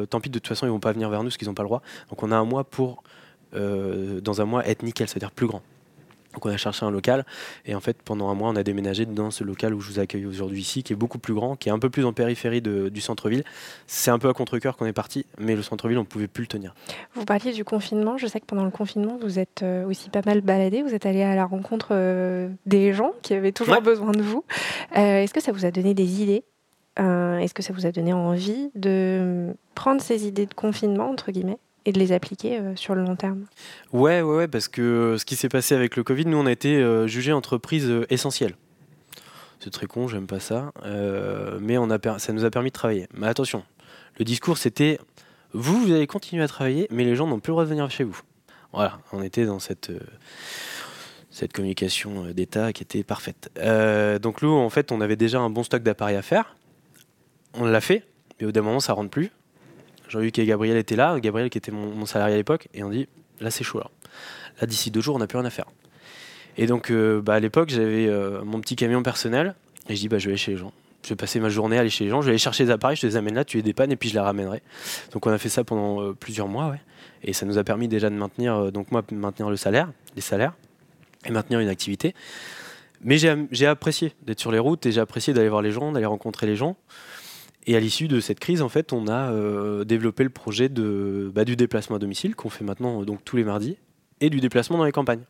tant 0.05 0.22
pis, 0.22 0.29
de 0.29 0.39
toute 0.39 0.48
façon, 0.48 0.65
ils 0.65 0.69
vont 0.69 0.79
pas 0.79 0.93
venir 0.93 1.10
vers 1.10 1.19
nous 1.19 1.25
parce 1.25 1.36
qu'ils 1.36 1.50
n'ont 1.50 1.53
pas 1.53 1.63
le 1.63 1.67
droit. 1.67 1.81
Donc 2.10 2.24
on 2.24 2.31
a 2.31 2.38
un 2.38 2.46
mois 2.46 2.63
pour 2.63 3.03
euh, 3.53 4.19
dans 4.19 4.41
un 4.41 4.46
mois 4.46 4.67
être 4.67 4.84
nickel, 4.84 5.07
c'est-à-dire 5.07 5.31
plus 5.31 5.48
grand. 5.48 5.62
Donc 6.38 6.46
on 6.46 6.50
a 6.50 6.58
cherché 6.58 6.86
un 6.86 6.91
local 6.91 7.25
et 7.65 7.74
en 7.74 7.79
fait 7.79 8.00
pendant 8.03 8.29
un 8.29 8.36
mois 8.36 8.50
on 8.50 8.56
a 8.56 8.62
déménagé 8.62 9.08
dans 9.08 9.32
ce 9.32 9.44
local 9.44 9.74
où 9.74 9.82
je 9.82 9.91
vous 9.91 10.00
accueille 10.00 10.27
aujourd'hui 10.27 10.62
ici, 10.62 10.84
qui 10.84 10.94
est 10.94 10.96
beaucoup 10.96 11.17
plus 11.17 11.34
grand, 11.34 11.56
qui 11.56 11.70
est 11.70 11.72
un 11.72 11.79
peu 11.79 11.89
plus 11.89 12.06
en 12.06 12.13
périphérie 12.13 12.62
du 12.62 13.01
centre-ville. 13.01 13.44
C'est 13.88 14.12
un 14.12 14.20
peu 14.20 14.29
à 14.29 14.34
contre-cœur 14.34 14.77
qu'on 14.77 14.86
est 14.86 14.94
parti, 14.94 15.25
mais 15.39 15.56
le 15.56 15.63
centre-ville 15.63 15.98
on 15.98 16.01
ne 16.01 16.06
pouvait 16.06 16.27
plus 16.27 16.44
le 16.44 16.48
tenir. 16.48 16.75
Vous 17.15 17.25
parliez 17.25 17.53
du 17.53 17.65
confinement, 17.65 18.20
je 18.20 18.27
sais 18.27 18.39
que 18.39 18.46
pendant 18.46 18.65
le 18.65 18.70
confinement 18.70 19.17
vous 19.20 19.39
êtes 19.39 19.63
euh, 19.63 19.88
aussi 19.88 20.12
pas 20.12 20.22
mal 20.27 20.41
baladé, 20.41 20.84
vous 20.84 20.94
êtes 20.94 21.08
allé 21.08 21.24
à 21.24 21.34
la 21.34 21.48
rencontre 21.48 21.88
euh, 21.94 22.50
des 22.67 22.94
gens 22.94 23.13
qui 23.24 23.34
avaient 23.34 23.51
toujours 23.51 23.82
besoin 23.82 24.12
de 24.12 24.22
vous. 24.22 24.46
Est-ce 24.94 25.34
que 25.34 25.41
ça 25.41 25.51
vous 25.51 25.65
a 25.65 25.72
donné 25.72 25.96
des 25.96 26.22
idées 26.22 26.44
Est-ce 26.98 27.56
que 27.56 27.63
ça 27.63 27.74
vous 27.74 27.88
a 27.88 27.91
donné 27.91 28.13
envie 28.13 28.70
de 28.75 29.56
prendre 29.74 30.01
ces 30.01 30.27
idées 30.27 30.46
de 30.46 30.53
confinement 30.53 31.10
entre 31.10 31.32
guillemets? 31.32 31.58
Et 31.88 31.94
de 31.94 32.00
les 32.00 32.12
appliquer 32.12 32.60
euh, 32.60 32.75
sur 32.75 32.96
le 32.96 33.03
long 33.03 33.15
terme 33.15 33.46
ouais, 33.94 34.22
ouais, 34.22 34.36
ouais, 34.36 34.48
parce 34.50 34.67
que 34.67 35.15
ce 35.17 35.24
qui 35.24 35.38
s'est 35.38 35.48
passé 35.48 35.74
avec 35.74 35.96
le 35.96 36.03
Covid, 36.03 36.25
nous, 36.25 36.38
on 36.38 36.46
a 36.46 36.51
été 36.51 36.75
euh, 36.75 37.08
jugés 37.08 37.32
entreprise 37.32 37.89
euh, 37.89 38.06
essentielle. 38.10 38.56
C'est 39.62 39.72
très 39.72 39.88
con, 39.88 40.08
j'aime 40.08 40.27
pas 40.27 40.39
ça, 40.39 40.72
mais 41.60 41.77
ça 42.20 42.34
nous 42.34 42.46
a 42.46 42.51
permis 42.51 42.70
de 42.70 42.74
travailler. 42.74 43.08
Mais 43.15 43.25
attention, 43.25 43.63
le 44.20 44.25
discours 44.25 44.58
c'était 44.58 45.00
vous, 45.54 45.80
vous 45.80 45.91
allez 45.93 46.06
continuer 46.06 46.43
à 46.43 46.47
travailler, 46.47 46.88
mais 46.91 47.06
les 47.06 47.15
gens 47.15 47.26
n'ont 47.26 47.39
plus 47.39 47.50
le 47.50 47.54
droit 47.54 47.63
de 47.63 47.69
venir 47.69 47.89
chez 47.89 48.04
vous. 48.04 48.19
Voilà, 48.71 49.00
on 49.13 49.23
était 49.23 49.45
dans 49.45 49.58
cette 49.58 49.91
cette 51.32 51.54
communication 51.54 52.26
d'État 52.34 52.71
qui 52.71 52.84
était 52.84 53.04
parfaite. 53.04 53.50
donc 54.21 54.43
nous, 54.43 54.52
en 54.52 54.69
fait, 54.69 54.91
on 54.91 55.02
avait 55.02 55.15
déjà 55.15 55.39
un 55.39 55.50
bon 55.50 55.63
stock 55.63 55.82
d'appareils 55.82 56.17
à 56.17 56.21
faire. 56.21 56.56
On 57.56 57.65
l'a 57.65 57.82
fait, 57.82 58.04
mais 58.39 58.45
au 58.45 58.50
bout 58.50 58.52
d'un 58.52 58.62
moment, 58.62 58.80
ça 58.80 58.93
rentre 58.93 59.10
plus. 59.10 59.32
Jean-Luc 60.10 60.38
et 60.39 60.46
Gabriel 60.46 60.78
étaient 60.78 60.96
là, 60.96 61.20
Gabriel 61.20 61.50
qui 61.50 61.58
était 61.58 61.72
mon, 61.72 62.06
salarié 62.06 62.36
à 62.36 62.38
l'époque, 62.38 62.67
et 62.74 62.84
on 62.84 62.89
dit 62.89 63.08
là 63.39 63.52
c'est 63.52 63.63
chaud 63.63 63.80
là. 63.80 63.89
Là 64.62 64.67
d'ici 64.67 64.91
deux 64.91 65.02
jours 65.02 65.15
on 65.15 65.20
n'a 65.20 65.28
plus 65.28 65.38
rien 65.38 65.46
à 65.46 65.50
faire. 65.50 65.67
Et 66.58 66.65
donc 66.65 66.89
euh, 66.91 67.22
bah, 67.22 67.36
à 67.36 67.39
l'époque 67.39 67.70
j'avais 67.70 68.08
euh, 68.08 68.43
mon 68.43 68.60
petit 68.62 68.76
camion 68.76 69.04
personnel 69.04 69.56
et 69.89 69.96
je 69.96 70.02
dis 70.02 70.08
bah 70.08 70.17
je 70.17 70.26
vais 70.26 70.32
aller 70.32 70.38
chez 70.38 70.52
les 70.52 70.58
gens. 70.58 70.74
Je 71.04 71.10
vais 71.10 71.15
passer 71.15 71.39
ma 71.39 71.50
journée 71.50 71.78
à 71.78 71.82
aller 71.82 71.89
chez 71.89 72.04
les 72.04 72.10
gens, 72.10 72.22
je 72.22 72.26
vais 72.26 72.32
aller 72.32 72.39
chercher 72.39 72.65
les 72.65 72.72
appareils, 72.72 72.98
je 72.98 73.02
te 73.02 73.08
les 73.08 73.15
amène 73.15 73.36
là, 73.36 73.46
tu 73.46 73.58
les 73.58 73.63
dépannes 73.63 73.91
et 73.91 73.96
puis 73.96 74.10
je 74.10 74.13
les 74.15 74.20
ramènerai. 74.20 74.62
Donc 75.12 75.26
on 75.28 75.32
a 75.32 75.38
fait 75.38 75.50
ça 75.50 75.63
pendant 75.63 76.02
euh, 76.02 76.13
plusieurs 76.13 76.48
mois. 76.48 76.76
Et 77.24 77.34
ça 77.34 77.46
nous 77.46 77.58
a 77.58 77.63
permis 77.63 77.88
déjà 77.88 78.10
de 78.10 78.15
maintenir, 78.15 78.72
donc 78.72 78.91
moi 78.91 79.04
maintenir 79.12 79.50
le 79.50 79.56
salaire, 79.56 79.91
les 80.15 80.22
salaires, 80.22 80.54
et 81.26 81.32
maintenir 81.32 81.60
une 81.60 81.67
activité. 81.67 82.13
Mais 83.02 83.17
j'ai 83.17 83.67
apprécié 83.67 84.13
d'être 84.24 84.39
sur 84.39 84.52
les 84.52 84.60
routes 84.60 84.86
et 84.86 84.91
j'ai 84.91 85.02
apprécié 85.02 85.34
d'aller 85.34 85.50
voir 85.50 85.62
les 85.62 85.72
gens, 85.72 85.91
d'aller 85.91 86.06
rencontrer 86.06 86.48
les 86.48 86.56
gens. 86.56 86.76
Et 87.69 87.75
à 87.75 87.82
l'issue 87.82 88.08
de 88.08 88.21
cette 88.21 88.39
crise, 88.39 88.62
en 88.62 88.69
fait, 88.69 88.93
on 88.93 89.08
a 89.08 89.30
euh, 89.34 89.84
développé 89.84 90.23
le 90.23 90.30
projet 90.30 90.69
de, 90.69 91.30
bah, 91.36 91.43
du 91.43 91.58
déplacement 91.58 91.97
à 91.97 91.99
domicile 91.99 92.34
qu'on 92.34 92.49
fait 92.49 92.63
maintenant 92.63 93.03
donc 93.03 93.25
tous 93.25 93.36
les 93.36 93.43
mardis 93.43 93.77
et 94.21 94.30
du 94.30 94.39
déplacement 94.39 94.77
dans 94.77 94.86
les 94.86 94.93
campagnes 94.93 95.23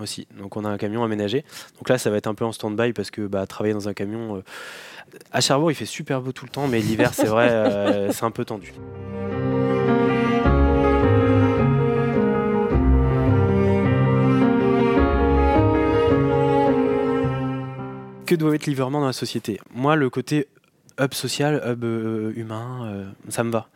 aussi. 0.00 0.26
Donc 0.38 0.56
on 0.56 0.64
a 0.64 0.70
un 0.70 0.78
camion 0.78 1.04
aménagé. 1.04 1.44
Donc 1.76 1.90
là, 1.90 1.98
ça 1.98 2.08
va 2.08 2.16
être 2.16 2.28
un 2.28 2.34
peu 2.34 2.46
en 2.46 2.52
stand-by 2.52 2.94
parce 2.94 3.10
que 3.10 3.26
bah, 3.26 3.46
travailler 3.46 3.74
dans 3.74 3.90
un 3.90 3.92
camion 3.92 4.36
euh, 4.36 4.42
à 5.32 5.42
Cherbourg, 5.42 5.70
il 5.70 5.74
fait 5.74 5.84
super 5.84 6.22
beau 6.22 6.32
tout 6.32 6.46
le 6.46 6.50
temps, 6.50 6.66
mais 6.66 6.80
l'hiver, 6.80 7.12
c'est 7.12 7.26
vrai, 7.26 7.50
euh, 7.50 8.10
c'est 8.12 8.24
un 8.24 8.30
peu 8.30 8.46
tendu. 8.46 8.72
Que 18.24 18.34
doit 18.34 18.54
être 18.54 18.64
Liverman 18.64 19.02
dans 19.02 19.08
la 19.08 19.12
société? 19.12 19.60
Moi, 19.74 19.94
le 19.94 20.08
côté 20.08 20.48
hub 21.02 21.14
social, 21.14 21.62
hub 21.66 21.84
euh, 21.84 22.32
humain, 22.36 22.86
euh, 22.86 23.10
ça 23.28 23.44
me 23.44 23.50
va. 23.50 23.68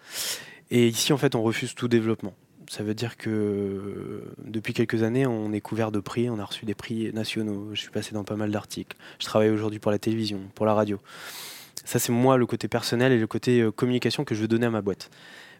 Et 0.71 0.89
ici, 0.89 1.13
en 1.13 1.17
fait, 1.17 1.35
on 1.35 1.43
refuse 1.43 1.75
tout 1.75 1.89
développement. 1.89 2.35
Ça 2.69 2.83
veut 2.83 2.95
dire 2.95 3.17
que 3.17 3.31
euh, 3.31 4.35
depuis 4.45 4.75
quelques 4.75 5.03
années, 5.03 5.27
on 5.27 5.53
est 5.53 5.61
couvert 5.61 5.93
de 5.93 6.01
prix, 6.01 6.29
on 6.29 6.39
a 6.39 6.45
reçu 6.45 6.65
des 6.65 6.75
prix 6.75 7.13
nationaux. 7.13 7.71
Je 7.75 7.81
suis 7.81 7.91
passé 7.91 8.13
dans 8.13 8.25
pas 8.25 8.37
mal 8.37 8.51
d'articles. 8.51 8.97
Je 9.19 9.27
travaille 9.27 9.51
aujourd'hui 9.51 9.79
pour 9.79 9.93
la 9.93 9.99
télévision, 9.99 10.41
pour 10.55 10.67
la 10.67 10.75
radio. 10.75 10.99
Ça, 11.85 11.99
c'est 12.01 12.13
moi 12.13 12.37
le 12.37 12.47
côté 12.47 12.67
personnel 12.67 13.13
et 13.13 13.19
le 13.19 13.27
côté 13.29 13.69
communication 13.77 14.25
que 14.25 14.35
je 14.35 14.41
veux 14.41 14.49
donner 14.49 14.67
à 14.67 14.71
ma 14.71 14.83
boîte. 14.83 15.11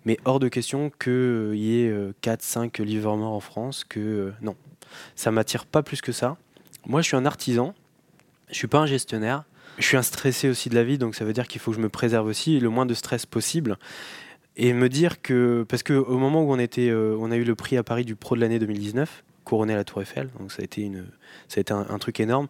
Mais 0.05 0.19
hors 0.25 0.41
de 0.41 0.49
question 0.49 0.91
qu'il 0.91 1.55
y 1.55 1.83
ait 1.83 1.95
4-5 2.23 2.83
livres 2.83 3.17
morts 3.17 3.33
en 3.33 3.41
France, 3.41 3.85
que 3.85 4.33
non. 4.41 4.57
Ça 5.15 5.31
m'attire 5.31 5.67
pas 5.67 5.85
plus 5.85 6.01
que 6.01 6.11
ça. 6.11 6.37
Moi, 6.85 7.01
je 7.01 7.07
suis 7.07 7.17
un 7.17 7.27
artisan, 7.27 7.75
je 8.51 8.55
suis 8.55 8.67
pas 8.67 8.79
un 8.79 8.87
gestionnaire. 8.87 9.45
Je 9.79 9.85
suis 9.85 9.97
un 9.97 10.03
stressé 10.03 10.49
aussi 10.49 10.71
de 10.71 10.75
la 10.75 10.85
vie, 10.85 10.97
donc 10.97 11.15
ça 11.15 11.25
veut 11.25 11.35
dire 11.35 11.47
qu'il 11.47 11.61
faut 11.61 11.71
que 11.71 11.77
je 11.77 11.83
me 11.83 11.89
préserve 11.91 12.27
aussi, 12.27 12.59
le 12.61 12.71
moins 12.71 12.87
de 12.87 12.95
stress 12.95 13.27
possible. 13.27 13.79
Et 14.57 14.73
me 14.73 14.89
dire 14.89 15.21
que, 15.21 15.67
parce 15.69 15.83
qu'au 15.83 16.17
moment 16.17 16.43
où 16.43 16.57
euh, 16.57 17.17
on 17.21 17.31
a 17.31 17.37
eu 17.37 17.45
le 17.45 17.55
prix 17.55 17.77
à 17.77 17.83
Paris 17.83 18.07
du 18.07 18.17
pro 18.17 18.37
de 18.37 18.41
l'année 18.41 18.59
2019, 18.59 19.23
couronné 19.45 19.75
à 19.75 19.77
la 19.77 19.85
Tour 19.85 20.01
Eiffel, 20.01 20.31
donc 20.41 20.51
ça 20.51 20.63
a 20.63 20.65
été, 20.65 20.81
une, 20.81 21.05
ça 21.49 21.59
a 21.59 21.61
été 21.61 21.73
un, 21.73 21.99
truc 21.99 22.21
énorme. 22.21 22.49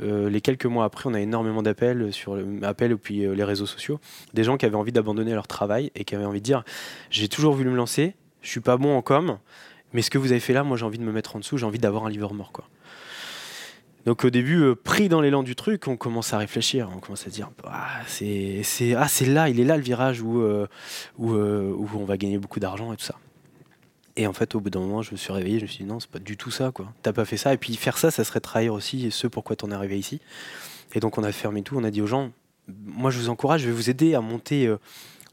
Euh, 0.00 0.30
les 0.30 0.40
quelques 0.40 0.66
mois 0.66 0.84
après, 0.84 1.10
on 1.10 1.14
a 1.14 1.20
énormément 1.20 1.62
d'appels 1.62 2.12
sur 2.12 2.38
appels 2.62 2.96
puis 2.96 3.26
euh, 3.26 3.34
les 3.34 3.44
réseaux 3.44 3.66
sociaux, 3.66 4.00
des 4.32 4.44
gens 4.44 4.56
qui 4.56 4.64
avaient 4.64 4.76
envie 4.76 4.92
d'abandonner 4.92 5.34
leur 5.34 5.48
travail 5.48 5.90
et 5.96 6.04
qui 6.04 6.14
avaient 6.14 6.24
envie 6.24 6.40
de 6.40 6.44
dire 6.44 6.62
j'ai 7.10 7.28
toujours 7.28 7.54
voulu 7.54 7.70
me 7.70 7.76
lancer, 7.76 8.14
je 8.40 8.50
suis 8.50 8.60
pas 8.60 8.76
bon 8.76 8.96
en 8.96 9.02
com, 9.02 9.38
mais 9.92 10.00
ce 10.00 10.10
que 10.10 10.16
vous 10.16 10.30
avez 10.30 10.40
fait 10.40 10.54
là, 10.54 10.62
moi 10.62 10.76
j'ai 10.76 10.86
envie 10.86 10.98
de 10.98 11.04
me 11.04 11.12
mettre 11.12 11.36
en 11.36 11.40
dessous, 11.40 11.58
j'ai 11.58 11.66
envie 11.66 11.78
d'avoir 11.78 12.06
un 12.06 12.10
livre 12.10 12.32
mort 12.32 12.52
quoi. 12.52 12.68
Donc 14.06 14.24
au 14.24 14.30
début, 14.30 14.62
euh, 14.62 14.74
pris 14.74 15.08
dans 15.08 15.20
l'élan 15.20 15.42
du 15.42 15.54
truc, 15.54 15.88
on 15.88 15.96
commence 15.96 16.32
à 16.32 16.38
réfléchir, 16.38 16.90
on 16.94 16.98
commence 16.98 17.26
à 17.26 17.30
dire 17.30 17.50
ah, 17.64 18.00
c'est 18.06 18.62
ah, 18.96 19.06
là, 19.26 19.48
il 19.48 19.60
est 19.60 19.64
là 19.64 19.76
le 19.76 19.82
virage 19.82 20.22
où, 20.22 20.40
euh, 20.40 20.66
euh, 21.20 21.72
où, 21.72 21.88
on 21.94 22.04
va 22.04 22.16
gagner 22.16 22.38
beaucoup 22.38 22.60
d'argent 22.60 22.92
et 22.92 22.96
tout 22.96 23.04
ça. 23.04 23.16
Et 24.16 24.26
en 24.26 24.32
fait, 24.32 24.54
au 24.54 24.60
bout 24.60 24.70
d'un 24.70 24.80
moment, 24.80 25.02
je 25.02 25.12
me 25.12 25.16
suis 25.16 25.32
réveillé, 25.32 25.58
je 25.58 25.64
me 25.64 25.68
suis 25.68 25.84
dit 25.84 25.90
non, 25.90 26.00
c'est 26.00 26.10
pas 26.10 26.18
du 26.18 26.36
tout 26.36 26.50
ça, 26.50 26.70
quoi. 26.72 26.92
T'as 27.02 27.12
pas 27.12 27.24
fait 27.24 27.36
ça. 27.36 27.52
Et 27.54 27.56
puis 27.56 27.76
faire 27.76 27.98
ça, 27.98 28.10
ça 28.10 28.24
serait 28.24 28.40
trahir 28.40 28.74
aussi 28.74 29.10
ce 29.10 29.26
pourquoi 29.26 29.56
t'en 29.56 29.70
es 29.70 29.74
arrivé 29.74 29.98
ici. 29.98 30.20
Et 30.94 31.00
donc 31.00 31.18
on 31.18 31.24
a 31.24 31.32
fermé 31.32 31.62
tout, 31.62 31.76
on 31.76 31.84
a 31.84 31.90
dit 31.90 32.00
aux 32.00 32.06
gens, 32.06 32.30
moi 32.66 33.10
je 33.10 33.18
vous 33.18 33.28
encourage, 33.28 33.62
je 33.62 33.66
vais 33.66 33.74
vous 33.74 33.90
aider 33.90 34.14
à 34.14 34.20
monter 34.20 34.74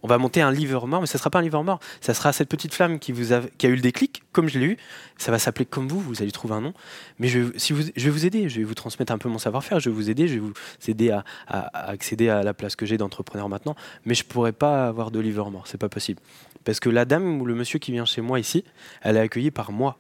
On 0.05 0.07
va 0.07 0.19
monter 0.19 0.43
un 0.43 0.51
livreur-mort, 0.51 1.01
mais 1.01 1.07
ça 1.07 1.17
sera 1.17 1.31
pas 1.31 1.39
un 1.39 1.41
livreur-mort. 1.41 1.79
Ça 1.99 2.13
sera 2.13 2.31
cette 2.31 2.47
petite 2.47 2.75
flamme 2.75 2.99
qui, 2.99 3.11
a, 3.11 3.67
eu 3.67 3.75
le 3.75 3.81
déclic, 3.81 4.21
comme 4.33 4.47
je 4.47 4.59
l'ai 4.59 4.67
eu. 4.67 4.77
Ça 5.17 5.31
va 5.31 5.39
s'appeler 5.39 5.65
comme 5.65 5.87
vous, 5.87 5.99
vous 5.99 6.21
allez 6.21 6.31
trouver 6.31 6.53
un 6.53 6.61
nom. 6.61 6.75
Mais 7.17 7.27
je, 7.27 7.39
je 7.57 7.73
vais 7.73 8.09
vous 8.11 8.23
aider, 8.23 8.47
je 8.47 8.59
vais 8.59 8.65
vous 8.65 8.75
transmettre 8.75 9.11
un 9.11 9.17
peu 9.17 9.29
mon 9.29 9.39
savoir-faire, 9.39 9.79
je 9.79 9.89
vais 9.89 9.95
vous 9.95 10.11
aider, 10.11 10.27
je 10.27 10.35
vais 10.35 10.41
vous 10.41 10.53
aider 10.87 11.09
à, 11.09 11.23
accéder 11.47 12.29
à 12.29 12.43
la 12.43 12.53
place 12.53 12.75
que 12.75 12.85
j'ai 12.85 12.99
d'entrepreneur 12.99 13.49
maintenant. 13.49 13.75
Mais 14.05 14.13
je 14.13 14.23
pourrais 14.23 14.51
pas 14.51 14.87
avoir 14.87 15.09
de 15.09 15.19
livreur-mort, 15.19 15.65
c'est 15.65 15.79
pas 15.79 15.89
possible. 15.89 16.21
Parce 16.65 16.79
que 16.79 16.89
la 16.89 17.05
dame 17.05 17.41
ou 17.41 17.45
le 17.47 17.55
monsieur 17.55 17.79
qui 17.79 17.91
vient 17.91 18.05
chez 18.05 18.21
moi 18.21 18.39
ici, 18.39 18.63
elle 19.01 19.17
est 19.17 19.21
accueillie 19.21 19.49
par 19.49 19.71
moi. 19.71 19.97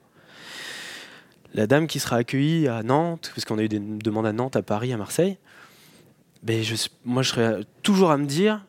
La 1.55 1.65
dame 1.65 1.87
qui 1.87 1.99
sera 1.99 2.17
accueillie 2.17 2.67
à 2.67 2.83
Nantes, 2.83 3.31
parce 3.33 3.43
qu'on 3.43 3.57
a 3.57 3.63
eu 3.63 3.69
des 3.69 3.79
demandes 3.79 4.27
à 4.27 4.33
Nantes, 4.33 4.55
à 4.55 4.61
Paris, 4.61 4.93
à 4.93 4.97
Marseille, 4.97 5.39
ben 6.43 6.63
moi 7.05 7.23
je 7.23 7.29
serais 7.29 7.61
toujours 7.81 8.11
à 8.11 8.17
me 8.17 8.25
dire 8.27 8.61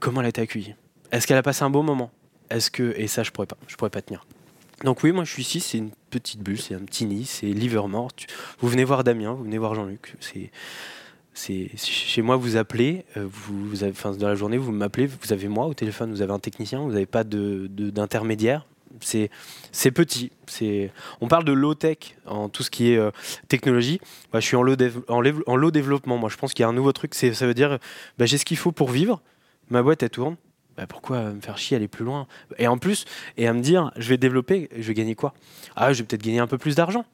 comment 0.00 0.20
elle 0.20 0.26
a 0.26 0.30
été 0.30 0.40
accueillie. 0.40 0.74
Est-ce 1.12 1.26
qu'elle 1.26 1.36
a 1.36 1.42
passé 1.42 1.62
un 1.64 1.70
bon 1.70 1.82
moment? 1.82 2.10
Est-ce 2.50 2.70
que 2.70 2.94
et 2.96 3.06
ça 3.06 3.22
je 3.22 3.30
pourrais 3.30 3.46
pas, 3.46 3.56
je 3.68 3.76
pourrais 3.76 3.90
pas 3.90 4.02
tenir. 4.02 4.26
Donc 4.82 5.02
oui, 5.02 5.12
moi 5.12 5.24
je 5.24 5.30
suis 5.32 5.42
ici, 5.42 5.60
c'est 5.60 5.78
une 5.78 5.90
petite 6.10 6.40
bulle, 6.40 6.60
c'est 6.60 6.74
un 6.74 6.80
petit 6.80 7.06
nid, 7.06 7.24
c'est 7.24 7.46
Livermore. 7.46 8.10
Vous 8.60 8.68
venez 8.68 8.84
voir 8.84 9.04
Damien, 9.04 9.32
vous 9.32 9.44
venez 9.44 9.58
voir 9.58 9.74
Jean-Luc. 9.74 10.14
C'est 10.20 10.50
c'est 11.32 11.70
chez 11.76 12.22
moi 12.22 12.36
vous 12.36 12.56
appelez, 12.56 13.04
euh, 13.16 13.26
vous, 13.28 13.68
vous 13.68 13.82
avez, 13.82 13.90
enfin, 13.92 14.12
dans 14.12 14.28
la 14.28 14.36
journée 14.36 14.56
vous 14.56 14.70
m'appelez, 14.70 15.06
vous 15.06 15.32
avez 15.32 15.48
moi 15.48 15.66
au 15.66 15.74
téléphone, 15.74 16.10
vous 16.12 16.22
avez 16.22 16.32
un 16.32 16.38
technicien, 16.38 16.80
vous 16.80 16.92
n'avez 16.92 17.06
pas 17.06 17.24
de 17.24 17.66
de- 17.70 17.90
d'intermédiaire. 17.90 18.66
C'est 19.00 19.90
petit. 19.90 20.30
On 21.20 21.26
parle 21.26 21.44
de 21.44 21.52
low 21.52 21.74
tech 21.74 21.98
en 22.26 22.48
tout 22.48 22.62
ce 22.62 22.70
qui 22.70 22.92
est 22.92 22.96
euh, 22.96 23.10
technologie. 23.48 24.00
Je 24.32 24.38
suis 24.40 24.54
en 24.56 24.62
low, 24.62 24.76
en, 25.08 25.20
en 25.46 25.56
low 25.56 25.70
développement. 25.72 26.16
Moi, 26.16 26.28
je 26.30 26.36
pense 26.36 26.54
qu'il 26.54 26.62
y 26.62 26.66
a 26.66 26.68
un 26.68 26.72
nouveau 26.72 26.92
truc. 26.92 27.12
Ça 27.14 27.46
veut 27.46 27.54
dire, 27.54 27.80
bah, 28.18 28.26
j'ai 28.26 28.38
ce 28.38 28.44
qu'il 28.44 28.56
faut 28.56 28.70
pour 28.70 28.90
vivre. 28.90 29.20
Ma 29.70 29.82
boîte, 29.82 30.02
elle 30.02 30.10
tourne. 30.10 30.36
Bah, 30.76 30.86
pourquoi 30.88 31.30
me 31.30 31.40
faire 31.40 31.56
chier, 31.56 31.76
aller 31.76 31.86
plus 31.88 32.04
loin? 32.04 32.26
Et 32.58 32.66
en 32.66 32.78
plus, 32.78 33.04
et 33.36 33.46
à 33.46 33.52
me 33.52 33.60
dire, 33.60 33.92
je 33.96 34.08
vais 34.08 34.16
développer, 34.16 34.68
je 34.76 34.82
vais 34.82 34.94
gagner 34.94 35.14
quoi? 35.14 35.32
Ah, 35.76 35.92
je 35.92 36.02
vais 36.02 36.06
peut-être 36.06 36.22
gagner 36.22 36.40
un 36.40 36.46
peu 36.48 36.58
plus 36.58 36.74
d'argent. 36.74 37.04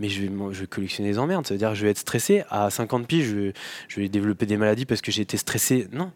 Mais 0.00 0.08
je 0.08 0.22
vais, 0.22 0.30
je 0.52 0.60
vais 0.62 0.66
collectionner 0.66 1.10
les 1.10 1.18
emmerdes. 1.18 1.46
Ça 1.46 1.54
veut 1.54 1.58
dire 1.58 1.68
que 1.70 1.74
je 1.74 1.84
vais 1.84 1.90
être 1.90 1.98
stressé. 1.98 2.42
À 2.50 2.70
50 2.70 3.06
piges, 3.06 3.26
je 3.26 3.36
vais, 3.36 3.52
je 3.88 4.00
vais 4.00 4.08
développer 4.08 4.46
des 4.46 4.56
maladies 4.56 4.86
parce 4.86 5.00
que 5.02 5.12
j'ai 5.12 5.22
été 5.22 5.36
stressé. 5.36 5.86
Non. 5.92 6.10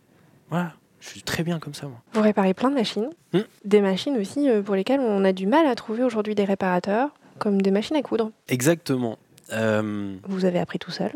Voilà. 0.48 0.72
Je 1.00 1.08
suis 1.10 1.22
très 1.22 1.44
bien 1.44 1.58
comme 1.60 1.74
ça, 1.74 1.86
moi. 1.86 2.00
Vous 2.14 2.22
réparez 2.22 2.54
plein 2.54 2.70
de 2.70 2.74
machines, 2.74 3.10
Hmm? 3.34 3.40
des 3.66 3.80
machines 3.82 4.16
aussi 4.16 4.48
euh, 4.48 4.62
pour 4.62 4.74
lesquelles 4.74 4.98
on 5.00 5.24
a 5.24 5.32
du 5.32 5.46
mal 5.46 5.66
à 5.66 5.74
trouver 5.74 6.02
aujourd'hui 6.02 6.34
des 6.34 6.44
réparateurs, 6.44 7.10
comme 7.38 7.60
des 7.60 7.70
machines 7.70 7.94
à 7.96 8.02
coudre. 8.02 8.32
Exactement. 8.48 9.18
Euh, 9.52 10.16
Vous 10.26 10.46
avez 10.46 10.58
appris 10.58 10.78
tout 10.78 10.90
seul? 10.90 11.12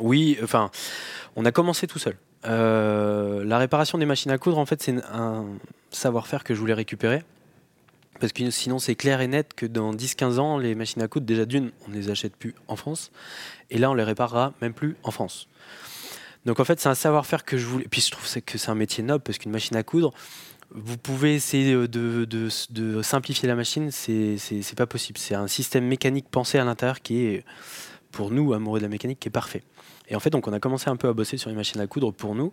Oui, 0.00 0.36
enfin, 0.42 0.70
on 1.36 1.44
a 1.46 1.52
commencé 1.52 1.86
tout 1.86 2.00
seul. 2.00 2.16
Euh, 2.46 3.44
la 3.44 3.58
réparation 3.58 3.98
des 3.98 4.06
machines 4.06 4.30
à 4.30 4.38
coudre, 4.38 4.58
en 4.58 4.66
fait, 4.66 4.82
c'est 4.82 4.96
un 5.12 5.46
savoir-faire 5.90 6.44
que 6.44 6.54
je 6.54 6.60
voulais 6.60 6.74
récupérer. 6.74 7.22
Parce 8.18 8.32
que 8.32 8.50
sinon, 8.50 8.78
c'est 8.78 8.94
clair 8.94 9.20
et 9.22 9.28
net 9.28 9.54
que 9.54 9.66
dans 9.66 9.94
10-15 9.94 10.38
ans, 10.38 10.58
les 10.58 10.74
machines 10.74 11.00
à 11.02 11.08
coudre, 11.08 11.26
déjà 11.26 11.46
d'une, 11.46 11.72
on 11.86 11.90
ne 11.90 11.94
les 11.94 12.10
achète 12.10 12.36
plus 12.36 12.54
en 12.68 12.76
France. 12.76 13.10
Et 13.70 13.78
là, 13.78 13.90
on 13.90 13.94
les 13.94 14.04
réparera 14.04 14.52
même 14.60 14.74
plus 14.74 14.96
en 15.02 15.10
France. 15.10 15.48
Donc, 16.44 16.60
en 16.60 16.64
fait, 16.64 16.80
c'est 16.80 16.88
un 16.88 16.94
savoir-faire 16.94 17.44
que 17.44 17.56
je 17.56 17.66
voulais. 17.66 17.86
Puis, 17.90 18.02
je 18.02 18.10
trouve 18.10 18.26
que 18.42 18.58
c'est 18.58 18.70
un 18.70 18.74
métier 18.74 19.02
noble 19.02 19.22
parce 19.22 19.38
qu'une 19.38 19.52
machine 19.52 19.76
à 19.76 19.82
coudre, 19.82 20.12
vous 20.72 20.96
pouvez 20.96 21.34
essayer 21.34 21.74
de, 21.88 22.48
simplifier 23.02 23.48
la 23.48 23.54
machine, 23.54 23.90
c'est 23.90 24.74
pas 24.76 24.86
possible. 24.86 25.18
C'est 25.18 25.34
un 25.34 25.48
système 25.48 25.86
mécanique 25.86 26.26
pensé 26.30 26.58
à 26.58 26.64
l'intérieur 26.64 27.00
qui 27.00 27.24
est, 27.24 27.44
pour 28.12 28.30
nous, 28.30 28.52
amoureux 28.52 28.78
de 28.78 28.84
la 28.84 28.88
mécanique, 28.88 29.20
qui 29.20 29.28
est 29.28 29.32
parfait. 29.32 29.62
Et 30.10 30.16
en 30.16 30.20
fait, 30.20 30.30
donc, 30.30 30.46
on 30.48 30.52
a 30.52 30.60
commencé 30.60 30.90
un 30.90 30.96
peu 30.96 31.08
à 31.08 31.12
bosser 31.12 31.36
sur 31.38 31.48
les 31.50 31.56
machines 31.56 31.80
à 31.80 31.86
coudre 31.86 32.12
pour 32.12 32.34
nous, 32.34 32.52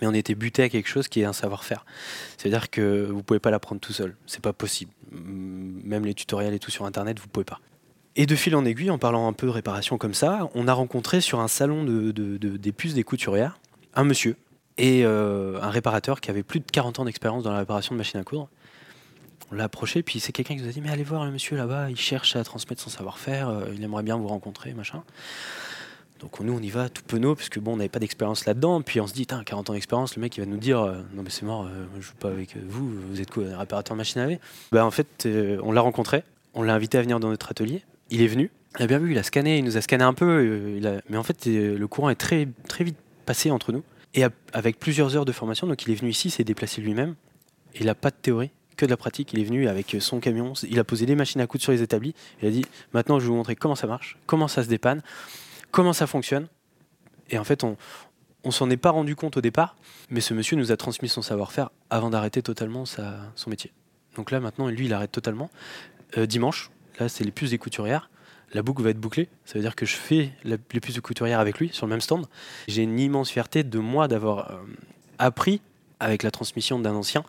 mais 0.00 0.06
on 0.06 0.12
était 0.12 0.34
buté 0.34 0.62
à 0.64 0.68
quelque 0.68 0.88
chose 0.88 1.08
qui 1.08 1.20
est 1.20 1.24
un 1.24 1.32
savoir-faire. 1.32 1.86
C'est-à-dire 2.36 2.68
que 2.70 3.06
vous 3.10 3.22
pouvez 3.22 3.38
pas 3.40 3.50
l'apprendre 3.50 3.80
tout 3.80 3.92
seul, 3.92 4.16
c'est 4.26 4.42
pas 4.42 4.52
possible. 4.52 4.90
Mm, 5.12 5.80
Même 5.84 6.04
les 6.04 6.14
tutoriels 6.14 6.52
et 6.54 6.58
tout 6.58 6.70
sur 6.70 6.84
Internet, 6.84 7.18
vous 7.20 7.28
pouvez 7.28 7.44
pas. 7.44 7.60
Et 8.16 8.26
de 8.26 8.34
fil 8.34 8.56
en 8.56 8.64
aiguille, 8.64 8.90
en 8.90 8.98
parlant 8.98 9.28
un 9.28 9.32
peu 9.32 9.48
réparation 9.48 9.96
comme 9.98 10.14
ça, 10.14 10.48
on 10.54 10.68
a 10.68 10.72
rencontré 10.72 11.20
sur 11.20 11.40
un 11.40 11.48
salon 11.48 11.84
de- 11.84 12.10
des 12.12 12.72
puces 12.72 12.94
des 12.94 13.04
couturières 13.04 13.58
un 13.94 14.04
monsieur 14.04 14.36
et 14.78 15.04
euh, 15.06 15.58
un 15.62 15.70
réparateur 15.70 16.20
qui 16.20 16.30
avait 16.30 16.42
plus 16.42 16.60
de 16.60 16.64
40 16.70 16.98
ans 16.98 17.04
d'expérience 17.06 17.42
dans 17.44 17.52
la 17.52 17.58
réparation 17.58 17.94
de 17.94 17.98
machines 17.98 18.20
à 18.20 18.24
coudre. 18.24 18.48
On 19.50 19.54
l'a 19.54 19.64
approché, 19.64 20.02
puis 20.02 20.18
c'est 20.20 20.32
quelqu'un 20.32 20.56
qui 20.56 20.62
nous 20.62 20.68
a 20.68 20.72
dit 20.72 20.80
Mais 20.82 20.90
allez 20.90 21.04
voir 21.04 21.24
le 21.24 21.30
monsieur 21.30 21.56
là-bas, 21.56 21.88
il 21.90 21.96
cherche 21.96 22.36
à 22.36 22.44
transmettre 22.44 22.82
son 22.82 22.90
savoir-faire, 22.90 23.48
euh, 23.48 23.66
il 23.74 23.82
aimerait 23.84 24.02
bien 24.02 24.16
vous 24.16 24.28
rencontrer, 24.28 24.74
machin. 24.74 25.02
Donc 26.20 26.40
nous, 26.40 26.54
on 26.54 26.60
y 26.60 26.70
va 26.70 26.88
tout 26.88 27.02
penaud, 27.02 27.34
parce 27.34 27.48
que 27.48 27.60
bon, 27.60 27.74
on 27.74 27.76
n'avait 27.76 27.88
pas 27.88 27.98
d'expérience 27.98 28.46
là-dedans. 28.46 28.80
Puis 28.82 29.00
on 29.00 29.06
se 29.06 29.12
dit, 29.12 29.26
Tain, 29.26 29.44
40 29.44 29.70
ans 29.70 29.72
d'expérience, 29.74 30.16
le 30.16 30.22
mec, 30.22 30.36
il 30.36 30.40
va 30.40 30.46
nous 30.46 30.56
dire, 30.56 30.80
euh, 30.80 30.96
non 31.14 31.22
mais 31.22 31.30
c'est 31.30 31.44
mort, 31.44 31.66
euh, 31.66 31.84
je 31.96 32.06
joue 32.06 32.14
pas 32.14 32.28
avec 32.28 32.56
euh, 32.56 32.60
vous, 32.66 32.90
vous 33.10 33.20
êtes 33.20 33.30
quoi, 33.30 33.44
un 33.44 33.58
réparateur 33.58 33.94
de 33.94 33.98
machine 33.98 34.20
à 34.20 34.24
laver? 34.24 34.40
Bah 34.72 34.84
en 34.84 34.90
fait, 34.90 35.26
euh, 35.26 35.60
on 35.62 35.72
l'a 35.72 35.80
rencontré, 35.80 36.24
on 36.54 36.62
l'a 36.62 36.74
invité 36.74 36.98
à 36.98 37.02
venir 37.02 37.20
dans 37.20 37.28
notre 37.28 37.50
atelier. 37.50 37.82
Il 38.10 38.22
est 38.22 38.28
venu, 38.28 38.50
il 38.78 38.82
a 38.82 38.86
bien 38.86 38.98
vu, 38.98 39.12
il 39.12 39.18
a 39.18 39.22
scanné, 39.22 39.58
il 39.58 39.64
nous 39.64 39.76
a 39.76 39.80
scanné 39.80 40.04
un 40.04 40.14
peu, 40.14 40.78
mais 41.08 41.16
en 41.16 41.22
fait, 41.22 41.46
le 41.46 41.84
courant 41.86 42.08
est 42.08 42.14
très, 42.14 42.48
très 42.68 42.84
vite 42.84 42.96
passé 43.26 43.50
entre 43.50 43.72
nous. 43.72 43.82
Et 44.14 44.24
avec 44.52 44.78
plusieurs 44.78 45.16
heures 45.16 45.24
de 45.24 45.32
formation, 45.32 45.66
donc 45.66 45.82
il 45.84 45.92
est 45.92 45.96
venu 45.96 46.10
ici, 46.10 46.30
s'est 46.30 46.44
déplacé 46.44 46.80
lui-même. 46.80 47.14
Il 47.78 47.86
n'a 47.86 47.94
pas 47.94 48.10
de 48.10 48.16
théorie, 48.16 48.50
que 48.76 48.86
de 48.86 48.90
la 48.90 48.96
pratique. 48.96 49.32
Il 49.32 49.40
est 49.40 49.44
venu 49.44 49.68
avec 49.68 49.96
son 50.00 50.20
camion, 50.20 50.52
il 50.68 50.78
a 50.78 50.84
posé 50.84 51.04
des 51.04 51.16
machines 51.16 51.40
à 51.40 51.46
coudre 51.46 51.62
sur 51.62 51.72
les 51.72 51.82
établis. 51.82 52.14
Il 52.40 52.48
a 52.48 52.50
dit 52.50 52.64
maintenant, 52.92 53.18
je 53.18 53.24
vais 53.24 53.30
vous 53.30 53.36
montrer 53.36 53.56
comment 53.56 53.74
ça 53.74 53.86
marche, 53.86 54.16
comment 54.26 54.48
ça 54.48 54.62
se 54.62 54.68
dépanne, 54.68 55.02
comment 55.70 55.92
ça 55.92 56.06
fonctionne. 56.06 56.48
Et 57.30 57.38
en 57.38 57.44
fait, 57.44 57.64
on, 57.64 57.76
on 58.46 58.52
s'en 58.52 58.70
est 58.70 58.76
pas 58.76 58.90
rendu 58.90 59.16
compte 59.16 59.36
au 59.36 59.40
départ, 59.40 59.76
mais 60.08 60.20
ce 60.20 60.32
monsieur 60.32 60.56
nous 60.56 60.70
a 60.70 60.76
transmis 60.76 61.08
son 61.08 61.20
savoir-faire 61.20 61.70
avant 61.90 62.10
d'arrêter 62.10 62.42
totalement 62.42 62.84
son 62.86 63.50
métier. 63.50 63.72
Donc 64.14 64.30
là, 64.30 64.38
maintenant, 64.38 64.68
lui, 64.68 64.86
il 64.86 64.94
arrête 64.94 65.10
totalement. 65.10 65.50
Euh, 66.16 66.26
dimanche, 66.26 66.70
là, 67.00 67.08
c'est 67.08 67.24
les 67.24 67.32
puces 67.32 67.50
des 67.50 67.58
couturières. 67.58 68.08
La 68.52 68.62
boucle 68.62 68.82
va 68.82 68.90
être 68.90 69.00
bouclée. 69.00 69.28
Ça 69.44 69.54
veut 69.54 69.62
dire 69.62 69.74
que 69.74 69.84
je 69.84 69.96
fais 69.96 70.30
les 70.44 70.58
puces 70.58 70.94
de 70.94 71.00
couturière 71.00 71.40
avec 71.40 71.58
lui 71.58 71.70
sur 71.72 71.86
le 71.86 71.90
même 71.90 72.00
stand. 72.00 72.26
J'ai 72.68 72.82
une 72.82 73.00
immense 73.00 73.30
fierté 73.30 73.64
de 73.64 73.78
moi 73.80 74.06
d'avoir 74.06 74.52
euh, 74.52 74.58
appris, 75.18 75.60
avec 75.98 76.22
la 76.22 76.30
transmission 76.30 76.78
d'un 76.78 76.94
ancien, 76.94 77.24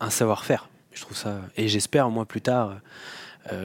un 0.00 0.10
savoir-faire. 0.10 0.68
Je 0.92 1.02
trouve 1.02 1.16
ça. 1.16 1.40
Et 1.56 1.68
j'espère, 1.68 2.10
moi, 2.10 2.26
plus 2.26 2.40
tard, 2.40 2.80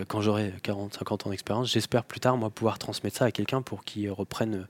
quand 0.08 0.22
j'aurai 0.22 0.54
40, 0.63 0.94
50 0.96 1.28
ans 1.28 1.30
d'expérience, 1.30 1.72
j'espère 1.72 2.04
plus 2.04 2.20
tard, 2.20 2.38
moi, 2.38 2.50
pouvoir 2.50 2.78
transmettre 2.80 3.18
ça 3.18 3.26
à 3.26 3.32
quelqu'un 3.32 3.62
pour 3.62 3.84
qu'il 3.84 4.10
reprenne 4.12 4.56
euh, 4.56 4.63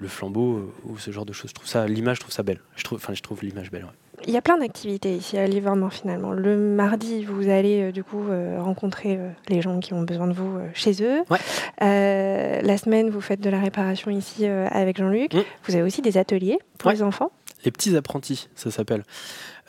le 0.00 0.08
flambeau 0.08 0.56
euh, 0.58 0.72
ou 0.84 0.98
ce 0.98 1.10
genre 1.10 1.26
de 1.26 1.32
choses. 1.32 1.50
Je 1.50 1.54
trouve 1.54 1.66
ça, 1.68 1.86
l'image, 1.86 2.16
je 2.16 2.20
trouve 2.20 2.32
ça 2.32 2.42
belle. 2.42 2.60
Je 2.76 2.84
trouve, 2.84 2.98
enfin, 2.98 3.14
je 3.14 3.22
trouve 3.22 3.42
l'image 3.42 3.70
belle. 3.70 3.84
ouais. 3.84 3.90
Il 4.26 4.32
y 4.34 4.36
a 4.36 4.42
plein 4.42 4.58
d'activités 4.58 5.14
ici 5.14 5.38
à 5.38 5.46
Livermore 5.46 5.92
finalement. 5.92 6.32
Le 6.32 6.56
mardi, 6.58 7.24
vous 7.24 7.48
allez 7.48 7.82
euh, 7.82 7.92
du 7.92 8.02
coup 8.02 8.24
euh, 8.28 8.60
rencontrer 8.60 9.16
euh, 9.16 9.30
les 9.48 9.62
gens 9.62 9.78
qui 9.78 9.94
ont 9.94 10.02
besoin 10.02 10.26
de 10.26 10.32
vous 10.32 10.58
euh, 10.58 10.68
chez 10.74 11.02
eux. 11.04 11.20
Ouais. 11.30 11.38
Euh, 11.82 12.60
la 12.60 12.78
semaine, 12.78 13.10
vous 13.10 13.20
faites 13.20 13.40
de 13.40 13.48
la 13.50 13.60
réparation 13.60 14.10
ici 14.10 14.46
euh, 14.46 14.66
avec 14.72 14.98
Jean-Luc. 14.98 15.34
Mm. 15.34 15.42
Vous 15.64 15.74
avez 15.74 15.84
aussi 15.84 16.02
des 16.02 16.18
ateliers 16.18 16.58
pour 16.78 16.88
Ouais. 16.88 16.94
les 16.94 17.02
enfants. 17.02 17.30
Les 17.64 17.70
petits 17.70 17.96
apprentis, 17.96 18.48
ça 18.56 18.70
s'appelle. 18.72 19.04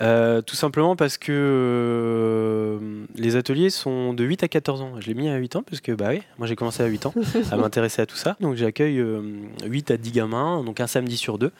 Euh, 0.01 0.41
tout 0.41 0.55
simplement 0.55 0.95
parce 0.95 1.17
que 1.17 1.31
euh, 1.33 3.05
les 3.15 3.35
ateliers 3.35 3.69
sont 3.69 4.13
de 4.13 4.23
8 4.23 4.43
à 4.43 4.47
14 4.47 4.81
ans. 4.81 4.93
Je 4.99 5.07
l'ai 5.07 5.13
mis 5.13 5.27
à 5.27 5.35
8 5.35 5.57
ans 5.57 5.63
parce 5.63 5.81
que 5.81 5.91
bah 5.91 6.07
oui, 6.11 6.21
moi 6.37 6.47
j'ai 6.47 6.55
commencé 6.55 6.81
à 6.81 6.85
8 6.85 7.07
ans 7.07 7.13
à 7.51 7.57
m'intéresser 7.57 8.01
à 8.01 8.05
tout 8.05 8.15
ça. 8.15 8.37
Donc 8.39 8.55
j'accueille 8.55 8.99
euh, 8.99 9.21
8 9.65 9.91
à 9.91 9.97
10 9.97 10.11
gamins, 10.11 10.63
donc 10.63 10.79
un 10.79 10.87
samedi 10.87 11.17
sur 11.17 11.37
deux. 11.37 11.51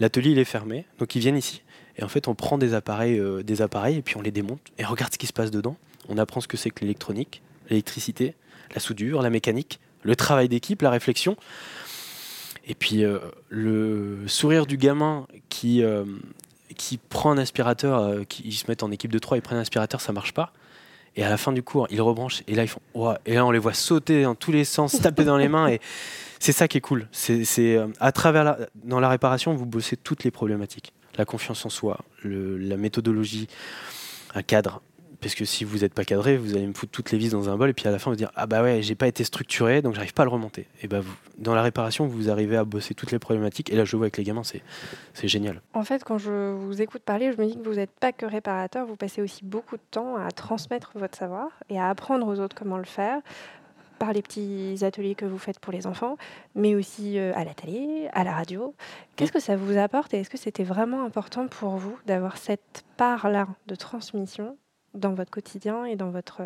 L'atelier 0.00 0.32
il 0.32 0.38
est 0.38 0.44
fermé, 0.44 0.84
donc 0.98 1.14
ils 1.14 1.20
viennent 1.20 1.36
ici. 1.36 1.62
Et 1.96 2.04
en 2.04 2.08
fait 2.08 2.28
on 2.28 2.34
prend 2.34 2.58
des 2.58 2.74
appareils, 2.74 3.18
euh, 3.18 3.42
des 3.42 3.62
appareils 3.62 3.96
et 3.96 4.02
puis 4.02 4.16
on 4.18 4.22
les 4.22 4.32
démonte 4.32 4.60
et 4.78 4.84
on 4.84 4.90
regarde 4.90 5.12
ce 5.12 5.18
qui 5.18 5.26
se 5.26 5.32
passe 5.32 5.50
dedans. 5.50 5.76
On 6.10 6.18
apprend 6.18 6.42
ce 6.42 6.48
que 6.48 6.58
c'est 6.58 6.70
que 6.70 6.82
l'électronique, 6.82 7.42
l'électricité, 7.70 8.34
la 8.74 8.80
soudure, 8.80 9.22
la 9.22 9.30
mécanique, 9.30 9.80
le 10.02 10.14
travail 10.14 10.48
d'équipe, 10.48 10.82
la 10.82 10.90
réflexion. 10.90 11.36
Et 12.66 12.74
puis 12.74 13.02
euh, 13.02 13.18
le 13.48 14.28
sourire 14.28 14.66
du 14.66 14.76
gamin 14.76 15.26
qui, 15.48 15.82
euh, 15.82 16.04
qui 16.76 16.98
prend 16.98 17.32
un 17.32 17.38
aspirateur, 17.38 18.00
euh, 18.00 18.24
qui 18.24 18.42
ils 18.44 18.52
se 18.52 18.66
mettent 18.68 18.82
en 18.82 18.90
équipe 18.90 19.12
de 19.12 19.18
trois, 19.18 19.36
ils 19.36 19.42
prennent 19.42 19.58
un 19.58 19.62
aspirateur, 19.62 20.00
ça 20.00 20.12
marche 20.12 20.32
pas. 20.32 20.52
Et 21.16 21.24
à 21.24 21.30
la 21.30 21.36
fin 21.36 21.52
du 21.52 21.62
cours, 21.62 21.86
ils 21.90 22.00
rebranchent 22.00 22.42
et 22.46 22.54
là 22.54 22.62
ils 22.62 22.68
font 22.68 22.80
et 23.26 23.34
là 23.34 23.44
on 23.44 23.50
les 23.50 23.58
voit 23.58 23.74
sauter 23.74 24.22
dans 24.22 24.34
tous 24.34 24.52
les 24.52 24.64
sens, 24.64 24.92
se 24.92 25.02
taper 25.02 25.24
dans 25.24 25.36
les 25.36 25.48
mains 25.48 25.66
et 25.66 25.80
c'est 26.38 26.52
ça 26.52 26.68
qui 26.68 26.78
est 26.78 26.80
cool. 26.80 27.08
C'est 27.10 27.44
euh, 27.58 27.88
à 27.98 28.12
travers 28.12 28.44
la, 28.44 28.58
dans 28.84 29.00
la 29.00 29.08
réparation, 29.08 29.54
vous 29.54 29.66
bossez 29.66 29.96
toutes 29.96 30.22
les 30.24 30.30
problématiques, 30.30 30.92
la 31.16 31.24
confiance 31.24 31.64
en 31.66 31.70
soi, 31.70 31.98
la 32.22 32.76
méthodologie, 32.76 33.48
un 34.34 34.42
cadre. 34.42 34.80
Parce 35.20 35.34
que 35.34 35.44
si 35.44 35.64
vous 35.64 35.78
n'êtes 35.78 35.94
pas 35.94 36.04
cadré, 36.04 36.36
vous 36.36 36.54
allez 36.54 36.66
me 36.66 36.72
foutre 36.72 36.92
toutes 36.92 37.10
les 37.10 37.18
vis 37.18 37.30
dans 37.30 37.48
un 37.48 37.56
bol 37.56 37.70
et 37.70 37.72
puis 37.72 37.88
à 37.88 37.90
la 37.90 37.98
fin 37.98 38.10
vous 38.10 38.16
dire 38.16 38.30
ah 38.36 38.46
bah 38.46 38.62
ouais 38.62 38.82
j'ai 38.82 38.94
pas 38.94 39.08
été 39.08 39.24
structuré 39.24 39.82
donc 39.82 39.94
j'arrive 39.94 40.14
pas 40.14 40.22
à 40.22 40.26
le 40.26 40.30
remonter. 40.30 40.66
Et 40.82 40.86
bah 40.88 41.00
dans 41.38 41.54
la 41.54 41.62
réparation 41.62 42.06
vous 42.06 42.30
arrivez 42.30 42.56
à 42.56 42.64
bosser 42.64 42.94
toutes 42.94 43.10
les 43.10 43.18
problématiques 43.18 43.70
et 43.72 43.76
là 43.76 43.84
je 43.84 43.96
vois 43.96 44.04
avec 44.04 44.16
les 44.16 44.24
gamins 44.24 44.44
c'est 44.44 44.62
c'est 45.14 45.28
génial. 45.28 45.60
En 45.74 45.82
fait, 45.82 46.04
quand 46.04 46.18
je 46.18 46.52
vous 46.52 46.80
écoute 46.80 47.02
parler, 47.02 47.32
je 47.32 47.40
me 47.42 47.46
dis 47.46 47.56
que 47.56 47.68
vous 47.68 47.74
n'êtes 47.74 47.90
pas 47.90 48.12
que 48.12 48.26
réparateur, 48.26 48.86
vous 48.86 48.96
passez 48.96 49.20
aussi 49.20 49.44
beaucoup 49.44 49.76
de 49.76 49.82
temps 49.90 50.16
à 50.16 50.30
transmettre 50.30 50.92
votre 50.94 51.18
savoir 51.18 51.48
et 51.68 51.78
à 51.78 51.88
apprendre 51.88 52.26
aux 52.26 52.38
autres 52.38 52.56
comment 52.56 52.78
le 52.78 52.84
faire. 52.84 53.20
par 53.98 54.12
les 54.12 54.22
petits 54.22 54.78
ateliers 54.82 55.16
que 55.16 55.24
vous 55.24 55.38
faites 55.38 55.58
pour 55.58 55.72
les 55.72 55.86
enfants, 55.86 56.16
mais 56.54 56.76
aussi 56.76 57.18
à 57.18 57.44
la 57.44 57.52
télé, 57.52 58.08
à 58.12 58.22
la 58.22 58.32
radio. 58.32 58.74
Qu'est-ce 59.16 59.32
que 59.32 59.40
ça 59.40 59.56
vous 59.56 59.76
apporte 59.76 60.14
et 60.14 60.20
est-ce 60.20 60.30
que 60.30 60.38
c'était 60.38 60.62
vraiment 60.62 61.04
important 61.04 61.48
pour 61.48 61.76
vous 61.76 61.98
d'avoir 62.06 62.36
cette 62.36 62.84
part-là 62.96 63.48
de 63.66 63.74
transmission 63.74 64.56
dans 64.94 65.14
votre 65.14 65.30
quotidien 65.30 65.84
et 65.84 65.96
dans 65.96 66.10
votre, 66.10 66.42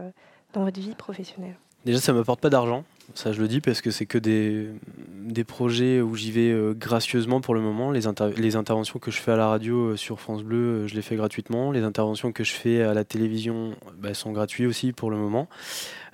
dans 0.53 0.65
votre 0.65 0.81
vie 0.81 0.95
professionnelle 0.95 1.57
Déjà, 1.85 1.99
ça 1.99 2.13
ne 2.13 2.19
m'apporte 2.19 2.41
pas 2.41 2.51
d'argent. 2.51 2.85
Ça, 3.15 3.33
je 3.33 3.41
le 3.41 3.49
dis 3.49 3.61
parce 3.61 3.81
que 3.81 3.91
c'est 3.91 4.07
que 4.07 4.17
des, 4.17 4.69
des 5.09 5.43
projets 5.43 6.01
où 6.01 6.15
j'y 6.15 6.31
vais 6.31 6.51
euh, 6.51 6.75
gracieusement 6.75 7.41
pour 7.41 7.55
le 7.55 7.61
moment. 7.61 7.91
Les, 7.91 8.03
les, 8.37 8.57
interventions 8.57 9.01
que 9.01 9.11
je 9.11 9.19
fais 9.19 9.33
à 9.33 9.37
la 9.37 9.49
radio 9.49 9.89
euh, 9.89 9.97
sur 9.97 10.21
France 10.21 10.45
Bleu, 10.45 10.57
euh, 10.57 10.87
je 10.87 10.95
les 10.95 11.03
fais 11.03 11.17
gratuitement. 11.17 11.73
Les 11.73 11.83
interventions 11.83 12.31
que 12.31 12.45
je 12.45 12.53
fais 12.53 12.83
à 12.83 12.95
la 12.95 13.05
télévision 13.05 13.75
bah, 13.99 14.15
sont 14.15 14.31
gratuites 14.31 14.69
aussi 14.69 14.93
pour 14.93 15.11
le 15.11 15.17
moment. 15.17 15.49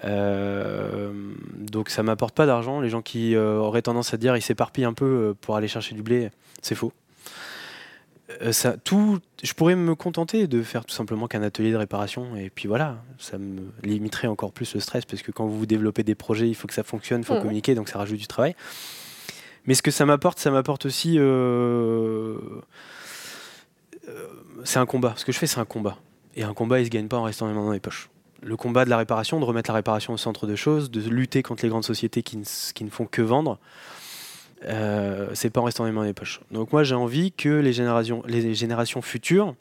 donc 0.03 1.91
ça 1.91 2.03
m'apporte 2.03 2.35
pas 2.35 2.47
d'argent. 2.47 2.81
Les 2.81 2.88
gens 2.88 3.03
qui 3.03 3.37
auraient 3.37 3.83
tendance 3.83 4.14
à 4.14 4.17
dire 4.17 4.37
ils 4.37 4.43
s'éparpillent 4.43 4.85
un 4.85 4.95
peu 4.95 5.35
pour 5.41 5.57
aller 5.57 5.69
chercher 5.69 5.95
du 5.95 6.03
blé, 6.03 6.31
c'est 6.62 6.75
faux. 6.75 6.93
Euh, 8.43 8.53
ça, 8.53 8.77
tout, 8.77 9.19
je 9.43 9.53
pourrais 9.55 9.75
me 9.75 9.95
contenter 9.95 10.47
de 10.47 10.62
faire 10.62 10.85
tout 10.85 10.95
simplement 10.95 11.29
qu'un 11.29 11.43
atelier 11.43 11.73
de 11.73 11.77
réparation 11.77 12.37
et 12.37 12.51
puis 12.51 12.69
voilà, 12.69 13.03
ça 13.19 13.38
me 13.38 13.73
limiterait 13.83 14.29
encore 14.29 14.53
plus 14.53 14.75
le 14.75 14.81
stress 14.81 15.07
parce 15.07 15.23
que 15.23 15.33
quand 15.33 15.47
vous 15.47 15.64
développez 15.64 16.03
des 16.03 16.14
projets, 16.14 16.49
il 16.49 16.55
faut 16.55 16.69
que 16.69 16.75
ça 16.75 16.83
fonctionne, 16.83 17.23
il 17.23 17.25
faut 17.25 17.35
mmh. 17.35 17.41
communiquer, 17.41 17.75
donc 17.75 17.88
ça 17.88 17.99
rajoute 17.99 18.19
du 18.19 18.27
travail. 18.27 18.55
Mais 19.67 19.75
ce 19.75 19.83
que 19.83 19.91
ça 19.91 20.07
m'apporte, 20.07 20.38
ça 20.38 20.51
m'apporte 20.51 20.87
aussi. 20.87 21.19
Euh, 21.19 22.38
euh, 24.09 24.27
c'est 24.64 24.79
un 24.79 24.87
combat. 24.87 25.14
Ce 25.17 25.25
que 25.25 25.33
je 25.33 25.38
fais, 25.38 25.47
c'est 25.47 25.61
un 25.61 25.67
combat. 25.67 25.99
Et 26.37 26.43
un 26.43 26.55
combat, 26.55 26.81
il 26.81 26.87
se 26.87 26.91
gagne 26.91 27.09
pas 27.09 27.19
en 27.19 27.25
restant 27.25 27.49
les 27.49 27.55
mains 27.55 27.64
dans 27.64 27.73
les 27.73 27.81
poches. 27.81 28.09
Le 28.43 28.57
combat 28.57 28.85
de 28.85 28.91
la 28.91 28.97
réparation, 28.97 29.41
de 29.41 29.45
remettre 29.45 29.71
la 29.71 29.75
réparation 29.75 30.14
au 30.14 30.17
centre 30.17 30.47
de 30.47 30.55
choses, 30.55 30.91
de 30.91 31.07
lutter 31.11 31.43
contre 31.43 31.64
les 31.64 31.69
grandes 31.69 31.85
sociétés 31.85 32.23
qui 32.23 32.38
qui 32.75 32.85
ne 32.85 32.91
font 32.91 33.05
que 33.05 33.21
vendre. 33.21 33.59
Euh, 34.64 35.29
c'est 35.35 35.51
pas 35.51 35.61
en 35.61 35.64
restant 35.64 35.85
les 35.85 35.92
mains 35.92 36.01
dans 36.01 36.07
les 36.07 36.14
poches. 36.14 36.40
Donc 36.51 36.73
moi 36.73 36.83
j'ai 36.83 36.94
envie 36.94 37.33
que 37.33 37.49
les 37.49 37.73
générations, 37.73 38.23
les 38.27 38.55
générations 38.55 39.03
futures 39.03 39.55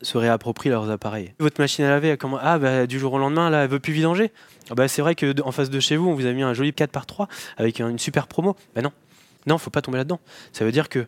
se 0.00 0.18
réapproprient 0.18 0.70
leurs 0.70 0.90
appareils. 0.90 1.34
Votre 1.38 1.60
machine 1.60 1.84
à 1.84 1.90
laver, 1.90 2.16
comment 2.16 2.38
ah 2.40 2.58
bah, 2.58 2.86
du 2.86 2.98
jour 2.98 3.12
au 3.12 3.18
lendemain 3.18 3.50
là, 3.50 3.64
elle 3.64 3.70
veut 3.70 3.80
plus 3.80 3.92
vidanger. 3.92 4.32
Ah, 4.70 4.74
bah, 4.74 4.88
c'est 4.88 5.02
vrai 5.02 5.14
que 5.14 5.40
en 5.42 5.52
face 5.52 5.70
de 5.70 5.80
chez 5.80 5.96
vous, 5.96 6.08
on 6.08 6.14
vous 6.14 6.26
a 6.26 6.32
mis 6.32 6.42
un 6.42 6.54
joli 6.54 6.72
4 6.72 6.90
par 6.90 7.06
3 7.06 7.28
avec 7.56 7.80
une 7.80 7.98
super 7.98 8.26
promo. 8.26 8.56
Bah 8.74 8.82
non, 8.82 8.92
non, 9.46 9.58
faut 9.58 9.70
pas 9.70 9.82
tomber 9.82 9.98
là-dedans. 9.98 10.20
Ça 10.52 10.64
veut 10.64 10.72
dire 10.72 10.88
que 10.88 11.06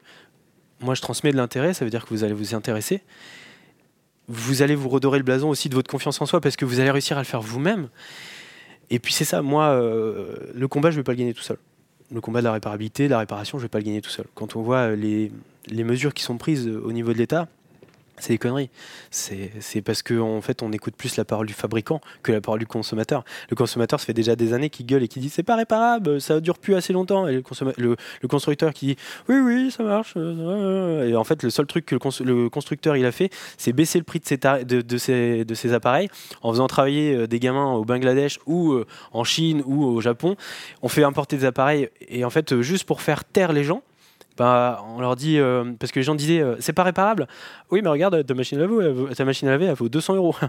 moi 0.81 0.94
je 0.94 1.01
transmets 1.01 1.33
de 1.33 1.37
l'intérêt, 1.37 1.75
ça 1.75 1.85
veut 1.85 1.90
dire 1.90 2.05
que 2.05 2.11
vous 2.11 2.25
allez 2.25 2.35
vous 2.35 2.55
intéresser. 2.55 3.03
Vous 4.29 4.62
allez 4.62 4.75
vous 4.75 4.88
redorer 4.88 5.18
le 5.18 5.25
blason 5.25 5.49
aussi 5.49 5.68
de 5.68 5.75
votre 5.75 5.90
confiance 5.90 6.20
en 6.20 6.27
soi 6.27 6.40
parce 6.40 6.57
que 6.57 6.64
vous 6.64 6.81
allez 6.81 6.90
réussir 6.90 7.18
à 7.18 7.20
le 7.20 7.27
faire 7.27 7.42
vous-même. 7.42 7.88
Et 8.90 8.99
puis 8.99 9.12
c'est 9.12 9.25
ça, 9.25 9.42
moi, 9.42 9.68
euh, 9.68 10.37
le 10.55 10.68
combat, 10.68 10.90
je 10.90 10.97
vais 10.97 11.03
pas 11.03 11.12
le 11.12 11.18
gagner 11.18 11.35
tout 11.35 11.42
seul 11.42 11.59
le 12.12 12.21
combat 12.21 12.40
de 12.40 12.45
la 12.45 12.53
réparabilité, 12.53 13.05
de 13.05 13.11
la 13.11 13.19
réparation, 13.19 13.59
je 13.59 13.62
ne 13.62 13.67
vais 13.67 13.71
pas 13.71 13.79
le 13.79 13.85
gagner 13.85 14.01
tout 14.01 14.11
seul. 14.11 14.27
Quand 14.35 14.57
on 14.57 14.62
voit 14.62 14.95
les, 14.95 15.33
les 15.67 15.85
mesures 15.85 16.14
qui 16.14 16.23
sont 16.23 16.37
prises 16.37 16.69
au 16.69 16.93
niveau 16.93 17.12
de 17.12 17.19
l'État, 17.19 17.49
c'est 18.18 18.33
des 18.33 18.38
conneries. 18.38 18.70
C'est 19.11 19.83
parce 19.83 20.03
qu'en 20.03 20.37
en 20.37 20.40
fait, 20.40 20.62
on 20.62 20.72
écoute 20.72 20.94
plus 20.96 21.16
la 21.16 21.24
parole 21.24 21.46
du 21.46 21.53
fabricant 21.53 22.00
que 22.22 22.33
la 22.33 22.40
parole 22.40 22.61
du 22.61 22.66
consommateur. 22.66 23.24
Le 23.50 23.57
consommateur, 23.57 24.00
ça 24.00 24.07
fait 24.07 24.14
déjà 24.14 24.37
des 24.37 24.53
années 24.53 24.70
qu'il 24.70 24.87
gueule 24.87 25.03
et 25.03 25.09
qu'il 25.09 25.22
dit 25.22 25.29
c'est 25.29 25.42
pas 25.42 25.57
réparable, 25.57 26.20
ça 26.20 26.40
dure 26.40 26.59
plus 26.59 26.74
assez 26.74 26.92
longtemps. 26.92 27.27
Et 27.27 27.35
le, 27.35 27.96
le, 28.22 28.29
constructeur 28.29 28.72
qui 28.72 28.87
dit 28.87 28.96
oui, 29.29 29.37
oui, 29.38 29.70
ça 29.70 29.83
marche. 29.83 30.16
Et 30.16 31.16
en 31.16 31.24
fait, 31.24 31.42
le 31.42 31.50
seul 31.50 31.66
truc 31.66 31.87
que 31.87 31.96
le, 32.24 32.48
constructeur 32.48 32.96
il 32.96 33.05
a 33.05 33.12
fait, 33.12 33.31
c'est 33.59 33.72
baisser 33.72 33.98
le 33.98 34.05
prix 34.05 34.20
de 34.20 34.27
ses, 34.27 35.44
de, 35.44 35.55
ses, 35.55 35.72
appareils 35.72 36.09
en 36.42 36.53
faisant 36.53 36.66
travailler 36.66 37.14
euh, 37.14 37.27
des 37.27 37.40
gamins 37.40 37.72
au 37.72 37.85
Bangladesh 37.85 38.38
ou 38.46 38.72
euh, 38.72 38.87
en 39.12 39.24
Chine 39.24 39.62
ou 39.66 39.85
au 39.85 40.00
Japon. 40.00 40.37
On 40.83 40.88
fait 40.88 41.05
importer 41.05 41.37
des 41.37 41.44
appareils 41.44 41.88
et 42.09 42.24
en 42.24 42.31
fait, 42.31 42.53
euh, 42.53 42.62
juste 42.62 42.85
pour 42.85 43.03
faire 43.03 43.24
taire 43.24 43.53
les 43.53 43.64
gens, 43.64 43.83
bah, 44.37 44.85
on 44.88 45.01
leur 45.01 45.16
dit, 45.16 45.38
euh, 45.38 45.73
parce 45.79 45.92
que 45.92 46.01
les 46.01 46.05
gens 46.05 46.14
disaient, 46.14 46.40
euh, 46.40 46.57
c'est 46.59 46.73
pas 46.73 46.83
réparable. 46.83 47.29
Oui, 47.70 47.81
mais 47.83 47.88
regarde, 47.88 48.27
ta 48.27 48.35
machine 48.35 48.59
à 48.59 48.62
laver, 48.62 49.14
ta 49.14 49.25
machine 49.25 49.49
à 49.49 49.53
laver, 49.53 49.66
elle 49.66 49.75
vaut 49.75 49.88
200 49.88 50.14
euros. 50.16 50.37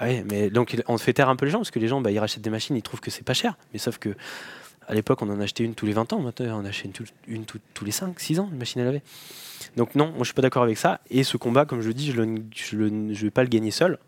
Ah 0.00 0.06
mais 0.28 0.50
donc 0.50 0.76
on 0.88 0.98
fait 0.98 1.12
taire 1.12 1.28
un 1.28 1.36
peu 1.36 1.44
les 1.44 1.52
gens, 1.52 1.58
parce 1.58 1.70
que 1.70 1.78
les 1.78 1.86
gens, 1.86 2.00
bah, 2.00 2.10
ils 2.10 2.18
rachètent 2.18 2.42
des 2.42 2.50
machines, 2.50 2.74
ils 2.74 2.82
trouvent 2.82 2.98
que 2.98 3.12
c'est 3.12 3.22
pas 3.22 3.32
cher. 3.32 3.56
Mais 3.72 3.78
sauf 3.78 3.98
que 3.98 4.08
à 4.88 4.92
l'époque, 4.92 5.22
on 5.22 5.30
en 5.30 5.40
achetait 5.40 5.62
une 5.62 5.76
tous 5.76 5.86
les 5.86 5.92
20 5.92 6.12
ans. 6.12 6.18
Maintenant, 6.18 6.60
on 6.60 6.64
achète 6.64 6.98
une, 6.98 7.06
une 7.28 7.44
tous 7.44 7.84
les 7.84 7.92
5, 7.92 8.18
6 8.18 8.40
ans, 8.40 8.48
une 8.50 8.58
machine 8.58 8.80
à 8.80 8.84
laver. 8.86 9.02
Donc 9.76 9.94
non, 9.94 10.06
moi 10.06 10.18
je 10.20 10.24
suis 10.24 10.34
pas 10.34 10.42
d'accord 10.42 10.64
avec 10.64 10.78
ça. 10.78 11.00
Et 11.10 11.22
ce 11.22 11.36
combat, 11.36 11.64
comme 11.64 11.80
je 11.80 11.86
le 11.86 11.94
dis, 11.94 12.10
je 12.10 12.20
ne 12.20 13.14
vais 13.14 13.30
pas 13.30 13.44
le 13.44 13.48
gagner 13.48 13.70
seul. 13.70 13.98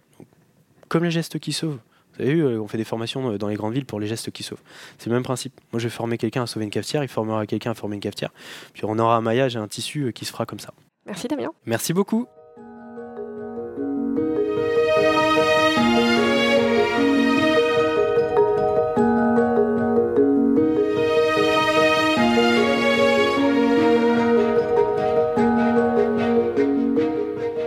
Comme 0.89 1.05
les 1.05 1.13
gestes 1.13 1.39
qui 1.39 1.53
sauvent. 1.53 1.79
Vous 2.17 2.23
avez 2.23 2.35
vu, 2.35 2.45
euh, 2.45 2.61
on 2.61 2.69
fait 2.69 2.79
des 2.79 2.85
formations 2.85 3.33
euh, 3.33 3.39
dans 3.39 3.49
les 3.49 3.57
grandes 3.57 3.75
villes 3.75 3.85
pour 3.85 4.01
les 4.01 4.07
gestes 4.07 4.31
qui 4.31 4.43
sauvent. 4.43 4.63
C'est 4.99 5.11
le 5.11 5.15
même 5.15 5.23
principe. 5.23 5.61
Moi, 5.73 5.81
je 5.81 5.85
vais 5.87 5.91
former 5.91 6.19
quelqu'un 6.19 6.43
à 6.43 6.47
sauver 6.47 6.65
une 6.65 6.71
cafetière, 6.71 7.03
il 7.03 7.09
formera 7.09 7.47
quelqu'un 7.47 7.73
à 7.73 7.75
former 7.75 7.97
une 7.97 8.03
cafetière. 8.03 8.31
Puis 8.73 8.85
on 8.85 8.99
aura 8.99 9.17
un 9.17 9.21
maillage 9.21 9.57
et 9.57 9.59
un 9.59 9.69
tissu 9.69 10.05
euh, 10.05 10.11
qui 10.13 10.25
se 10.25 10.33
fera 10.33 10.47
comme 10.47 10.61
ça. 10.61 10.73
Merci 11.07 11.29
Damien. 11.29 11.51
Merci 11.67 11.93
beaucoup. 11.93 12.27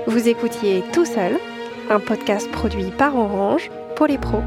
Vous 0.08 0.28
écoutiez 0.28 0.84
Tout 0.92 1.06
seul, 1.06 1.38
un 1.90 2.00
podcast 2.00 2.52
produit 2.52 2.92
par 2.92 3.16
Orange 3.16 3.70
les 4.08 4.18
pros. 4.18 4.42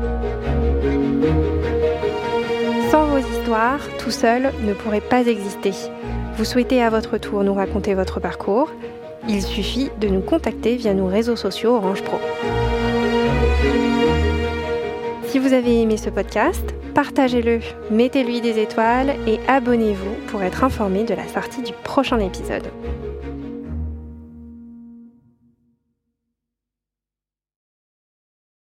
Sans 2.91 3.07
vos 3.07 3.19
histoires, 3.19 3.81
tout 3.99 4.11
seul 4.11 4.53
ne 4.65 4.75
pourrait 4.75 5.01
pas 5.01 5.27
exister. 5.27 5.73
Vous 6.37 6.45
souhaitez 6.45 6.83
à 6.83 6.91
votre 6.91 7.19
tour 7.19 7.45
nous 7.45 7.55
raconter 7.55 7.95
votre 7.95 8.21
parcours 8.21 8.71
Il 9.29 9.43
suffit 9.43 9.91
de 10.01 10.09
nous 10.09 10.21
contacter 10.21 10.77
via 10.77 10.95
nos 10.95 11.07
réseaux 11.07 11.37
sociaux 11.37 11.77
Orange 11.77 12.03
Pro. 12.03 12.19
Si 15.27 15.39
vous 15.39 15.53
avez 15.53 15.81
aimé 15.81 15.97
ce 15.97 16.11
podcast, 16.11 16.75
partagez-le, 16.95 17.61
mettez-lui 17.91 18.41
des 18.41 18.59
étoiles 18.61 19.15
et 19.27 19.41
abonnez-vous 19.49 20.29
pour 20.29 20.43
être 20.43 20.65
informé 20.65 21.05
de 21.05 21.15
la 21.15 21.27
sortie 21.27 21.63
du 21.63 21.73
prochain 21.85 22.19
épisode. 22.19 22.69